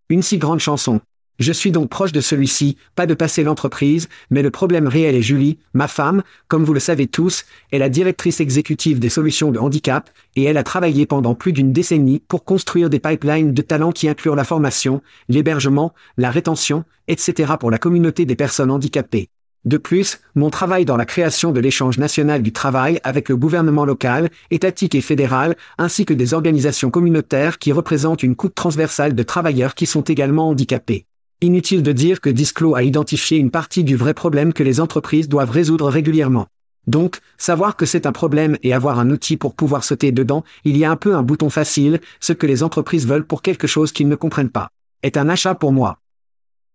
[0.08, 1.00] Une si grande chanson.
[1.38, 5.22] Je suis donc proche de celui-ci, pas de passer l'entreprise, mais le problème réel est
[5.22, 9.58] Julie, ma femme, comme vous le savez tous, est la directrice exécutive des solutions de
[9.58, 13.92] handicap, et elle a travaillé pendant plus d'une décennie pour construire des pipelines de talents
[13.92, 17.54] qui incluent la formation, l'hébergement, la rétention, etc.
[17.58, 19.30] pour la communauté des personnes handicapées.
[19.66, 23.84] De plus, mon travail dans la création de l'échange national du travail avec le gouvernement
[23.84, 29.22] local, étatique et fédéral, ainsi que des organisations communautaires qui représentent une coupe transversale de
[29.22, 31.06] travailleurs qui sont également handicapés.
[31.42, 35.26] Inutile de dire que Disclo a identifié une partie du vrai problème que les entreprises
[35.26, 36.48] doivent résoudre régulièrement.
[36.86, 40.76] Donc, savoir que c'est un problème et avoir un outil pour pouvoir sauter dedans, il
[40.76, 43.90] y a un peu un bouton facile, ce que les entreprises veulent pour quelque chose
[43.90, 44.68] qu'ils ne comprennent pas.
[45.02, 46.00] Est un achat pour moi.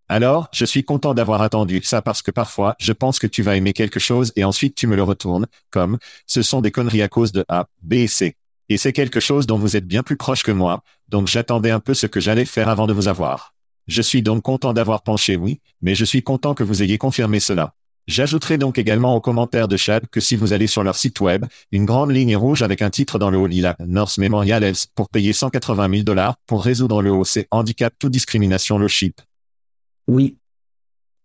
[0.09, 3.55] Alors, je suis content d'avoir attendu ça parce que parfois, je pense que tu vas
[3.55, 7.07] aimer quelque chose et ensuite tu me le retournes, comme, ce sont des conneries à
[7.07, 8.35] cause de A, B et C.
[8.69, 11.79] Et c'est quelque chose dont vous êtes bien plus proche que moi, donc j'attendais un
[11.79, 13.54] peu ce que j'allais faire avant de vous avoir.
[13.87, 17.39] Je suis donc content d'avoir penché oui, mais je suis content que vous ayez confirmé
[17.39, 17.75] cela.
[18.07, 21.45] J'ajouterai donc également aux commentaires de Chad que si vous allez sur leur site web,
[21.71, 25.09] une grande ligne rouge avec un titre dans le haut lilas, North Memorial Health, pour
[25.09, 29.21] payer 180 000 dollars pour résoudre le OC handicap toute discrimination le chip.
[30.07, 30.37] Oui.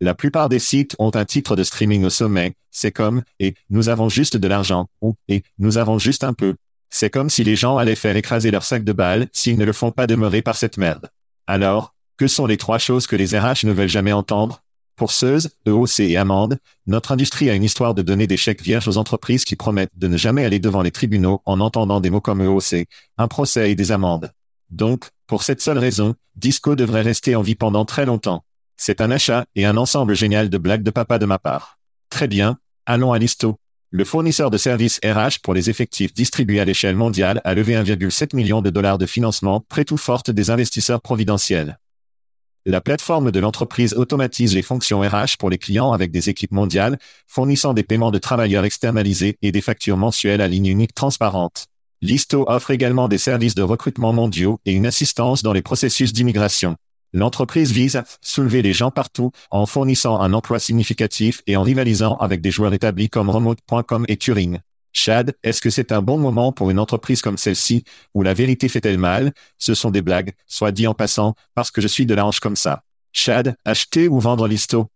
[0.01, 3.91] La plupart des sites ont un titre de streaming au sommet, c'est comme, et, nous
[3.91, 6.55] avons juste de l'argent, ou, et, nous avons juste un peu.
[6.89, 9.75] C'est comme si les gens allaient faire écraser leur sac de balles s'ils ne le
[9.75, 11.11] font pas demeurer par cette merde.
[11.47, 14.63] Alors, que sont les trois choses que les RH ne veulent jamais entendre?
[14.95, 18.89] Pour Seuse, EOC et Amande, notre industrie a une histoire de donner des chèques vierges
[18.89, 22.21] aux entreprises qui promettent de ne jamais aller devant les tribunaux en entendant des mots
[22.21, 24.33] comme EOC, un procès et des amendes.
[24.69, 28.45] Donc, pour cette seule raison, Disco devrait rester en vie pendant très longtemps.
[28.77, 31.79] C'est un achat et un ensemble génial de blagues de papa de ma part.
[32.11, 33.57] Très bien, allons à Listo.
[33.89, 38.37] Le fournisseur de services RH pour les effectifs distribués à l'échelle mondiale a levé 1,7
[38.37, 41.80] million de dollars de financement près tout forte des investisseurs providentiels.
[42.67, 46.99] La plateforme de l'entreprise automatise les fonctions RH pour les clients avec des équipes mondiales,
[47.27, 51.69] fournissant des paiements de travailleurs externalisés et des factures mensuelles à ligne unique transparente.
[52.03, 56.77] Listo offre également des services de recrutement mondiaux et une assistance dans les processus d'immigration.
[57.15, 62.17] L'entreprise vise à soulever les gens partout en fournissant un emploi significatif et en rivalisant
[62.19, 64.61] avec des joueurs établis comme Remote.com et Turing.
[64.93, 68.69] Chad, est-ce que c'est un bon moment pour une entreprise comme celle-ci, où la vérité
[68.69, 69.33] fait-elle mal?
[69.59, 72.57] Ce sont des blagues, soit dit en passant, parce que je suis de l'ange comme
[72.57, 72.83] ça.
[73.13, 74.89] Chad, acheter ou vendre Listo?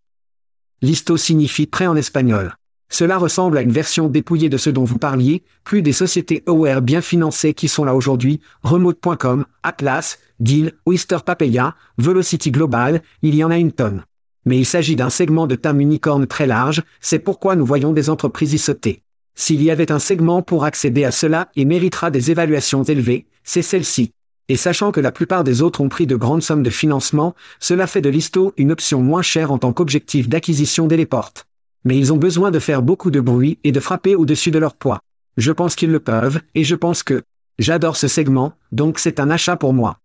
[0.82, 2.54] Listo signifie prêt en espagnol.
[2.90, 6.82] Cela ressemble à une version dépouillée de ce dont vous parliez, plus des sociétés aware
[6.82, 13.42] bien financées qui sont là aujourd'hui, Remote.com, Atlas, Deal, Oyster Papeya, Velocity Global, il y
[13.42, 14.04] en a une tonne.
[14.44, 18.10] Mais il s'agit d'un segment de tam unicorne très large, c'est pourquoi nous voyons des
[18.10, 19.03] entreprises y sauter.
[19.36, 23.62] S'il y avait un segment pour accéder à cela et méritera des évaluations élevées, c'est
[23.62, 24.12] celle-ci.
[24.48, 27.86] Et sachant que la plupart des autres ont pris de grandes sommes de financement, cela
[27.86, 31.46] fait de Listo une option moins chère en tant qu'objectif d'acquisition des portes.
[31.84, 34.74] Mais ils ont besoin de faire beaucoup de bruit et de frapper au-dessus de leur
[34.74, 35.00] poids.
[35.36, 37.22] Je pense qu'ils le peuvent, et je pense que
[37.58, 39.98] j'adore ce segment, donc c'est un achat pour moi.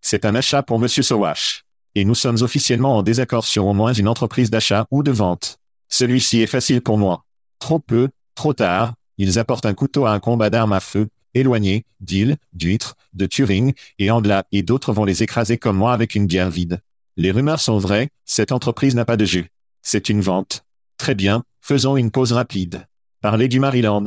[0.00, 1.64] C'est un achat pour Monsieur Sowash.
[1.94, 5.58] Et nous sommes officiellement en désaccord sur au moins une entreprise d'achat ou de vente.
[5.88, 7.24] Celui-ci est facile pour moi.
[7.58, 11.84] Trop peu, trop tard, ils apportent un couteau à un combat d'armes à feu, éloigné,
[12.00, 16.26] d'îles, d'huîtres, de Turing, et Angla et d'autres vont les écraser comme moi avec une
[16.26, 16.80] bière vide.
[17.16, 19.50] Les rumeurs sont vraies, cette entreprise n'a pas de jus.
[19.82, 20.64] C'est une vente.
[20.96, 22.86] Très bien, faisons une pause rapide.
[23.20, 24.04] Parlez du Maryland.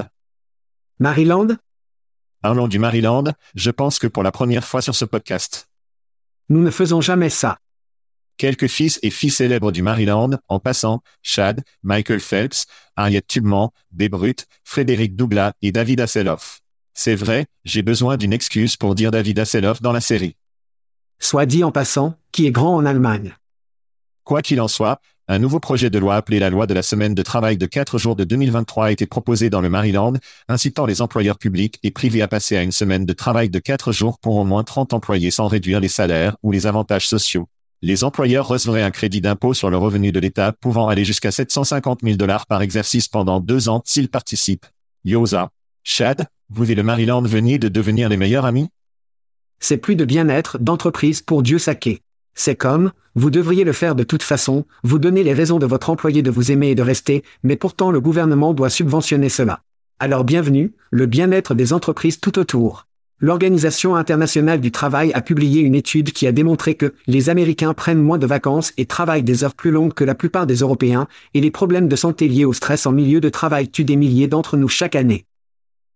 [0.99, 1.47] Maryland?
[2.41, 3.25] Parlons du Maryland,
[3.55, 5.69] je pense que pour la première fois sur ce podcast.
[6.49, 7.57] Nous ne faisons jamais ça.
[8.37, 14.45] Quelques fils et filles célèbres du Maryland, en passant, Chad, Michael Phelps, Harriet Tubman, Bebrut,
[14.63, 16.61] Frédéric Douglas et David Hasselhoff.
[16.93, 20.35] C'est vrai, j'ai besoin d'une excuse pour dire David Hasselhoff dans la série.
[21.19, 23.35] Soit dit en passant, qui est grand en Allemagne.
[24.23, 27.15] Quoi qu'il en soit, un nouveau projet de loi appelé la loi de la semaine
[27.15, 30.13] de travail de 4 jours de 2023 a été proposé dans le Maryland,
[30.47, 33.91] incitant les employeurs publics et privés à passer à une semaine de travail de 4
[33.91, 37.49] jours pour au moins 30 employés sans réduire les salaires ou les avantages sociaux.
[37.83, 41.99] Les employeurs recevraient un crédit d'impôt sur le revenu de l'État pouvant aller jusqu'à 750
[42.01, 44.65] 000 dollars par exercice pendant deux ans s'ils participent.
[45.05, 45.51] Yosa.
[45.83, 48.69] Chad, vous et le Maryland veniez de devenir les meilleurs amis?
[49.59, 52.01] C'est plus de bien-être d'entreprise pour Dieu saqué.
[52.33, 55.91] C'est comme, vous devriez le faire de toute façon, vous donnez les raisons de votre
[55.91, 59.61] employé de vous aimer et de rester, mais pourtant le gouvernement doit subventionner cela.
[59.99, 62.86] Alors bienvenue, le bien-être des entreprises tout autour.
[63.19, 68.01] L'Organisation internationale du travail a publié une étude qui a démontré que les Américains prennent
[68.01, 71.41] moins de vacances et travaillent des heures plus longues que la plupart des Européens, et
[71.41, 74.55] les problèmes de santé liés au stress en milieu de travail tuent des milliers d'entre
[74.55, 75.25] nous chaque année.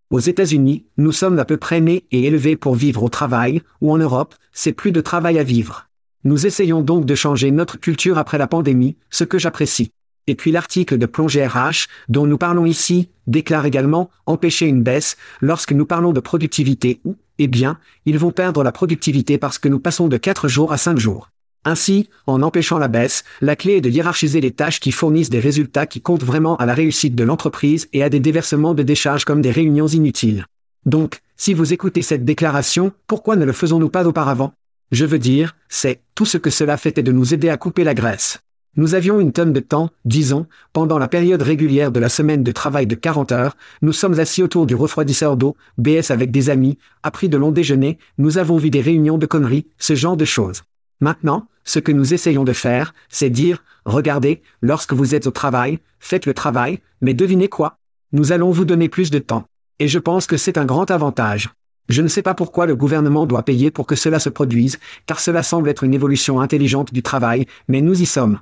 [0.10, 3.92] Aux États-Unis, nous sommes à peu près nés et élevés pour vivre au travail, ou
[3.92, 5.90] en Europe, c'est plus de travail à vivre.
[6.24, 9.92] Nous essayons donc de changer notre culture après la pandémie, ce que j'apprécie.
[10.28, 15.18] Et puis l'article de Plongée RH, dont nous parlons ici, déclare également empêcher une baisse
[15.42, 19.68] lorsque nous parlons de productivité ou, eh bien, ils vont perdre la productivité parce que
[19.68, 21.30] nous passons de 4 jours à 5 jours.
[21.64, 25.40] Ainsi, en empêchant la baisse, la clé est de hiérarchiser les tâches qui fournissent des
[25.40, 29.26] résultats qui comptent vraiment à la réussite de l'entreprise et à des déversements de décharges
[29.26, 30.46] comme des réunions inutiles.
[30.86, 34.54] Donc, si vous écoutez cette déclaration, pourquoi ne le faisons-nous pas auparavant?
[34.92, 37.84] Je veux dire, c'est, tout ce que cela fait est de nous aider à couper
[37.84, 38.40] la graisse.
[38.78, 42.54] Nous avions une tonne de temps, disons, pendant la période régulière de la semaine de
[42.54, 46.78] travail de 40 heures, nous sommes assis autour du refroidisseur d'eau, BS avec des amis,
[47.04, 50.64] appris de longs déjeuners, nous avons vu des réunions de conneries, ce genre de choses.
[51.02, 55.80] Maintenant, ce que nous essayons de faire, c'est dire, regardez, lorsque vous êtes au travail,
[56.00, 57.78] faites le travail, mais devinez quoi?
[58.14, 59.44] Nous allons vous donner plus de temps.
[59.80, 61.50] Et je pense que c'est un grand avantage.
[61.90, 65.20] Je ne sais pas pourquoi le gouvernement doit payer pour que cela se produise, car
[65.20, 68.40] cela semble être une évolution intelligente du travail, mais nous y sommes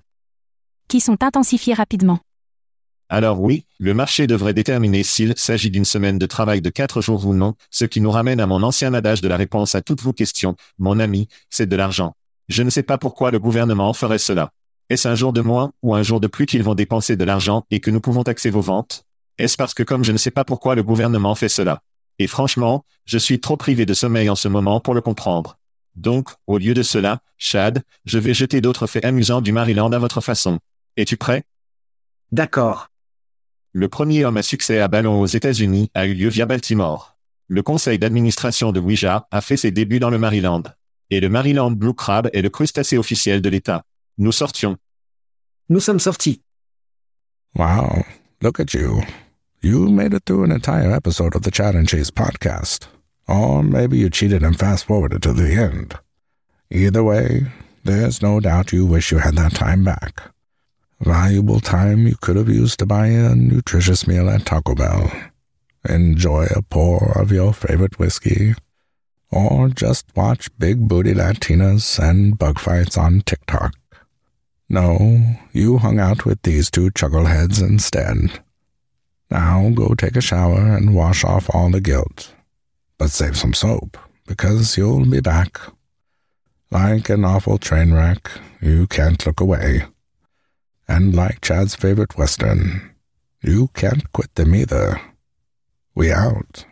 [0.90, 2.20] qui sont intensifiés rapidement.
[3.08, 7.26] Alors oui, le marché devrait déterminer s'il s'agit d'une semaine de travail de quatre jours
[7.26, 10.02] ou non, ce qui nous ramène à mon ancien adage de la réponse à toutes
[10.02, 12.14] vos questions, mon ami, c'est de l'argent.
[12.50, 14.52] Je ne sais pas pourquoi le gouvernement ferait cela.
[14.90, 17.66] Est-ce un jour de moins ou un jour de plus qu'ils vont dépenser de l'argent
[17.72, 19.06] et que nous pouvons taxer vos ventes?
[19.40, 21.82] Est-ce parce que comme je ne sais pas pourquoi le gouvernement fait cela?
[22.20, 25.58] Et franchement, je suis trop privé de sommeil en ce moment pour le comprendre.
[25.96, 30.00] Donc, au lieu de cela, Chad, je vais jeter d'autres faits amusants du Maryland à
[30.00, 30.60] votre façon.
[31.00, 31.44] Es-tu prêt?
[32.34, 32.90] D'accord.
[33.72, 37.18] Le premier homme à succès à ballon aux États-Unis a eu lieu via Baltimore.
[37.48, 40.64] Le conseil d'administration de Ouija a fait ses débuts dans le Maryland.
[41.10, 43.86] Et le Maryland Blue Crab est le crustacé officiel de l'État.
[44.18, 44.76] Nous sortions.
[45.70, 46.42] Nous sommes sortis.
[47.56, 48.04] Wow,
[48.42, 49.02] look at you.
[49.62, 52.90] You made it through an entire episode of the Chat and Cheese podcast.
[53.26, 55.94] Or maybe you cheated and fast forwarded to the end.
[56.70, 57.46] Either way,
[57.86, 60.34] there's no doubt you wish you had that time back.
[61.02, 65.10] Valuable time you could have used to buy a nutritious meal at Taco Bell,
[65.88, 68.54] enjoy a pour of your favorite whiskey,
[69.32, 73.74] or just watch big booty Latinas and bug fights on TikTok.
[74.68, 78.42] No, you hung out with these two chuckleheads instead.
[79.32, 82.34] Now go take a shower and wash off all the guilt.
[82.98, 83.98] But save some soap,
[84.28, 85.62] because you'll be back.
[86.72, 88.30] Like an awful train wreck,
[88.62, 89.86] you can't look away.
[90.90, 92.96] And like Chad's favorite Western,
[93.44, 95.00] you can't quit them either.
[95.94, 96.66] We out.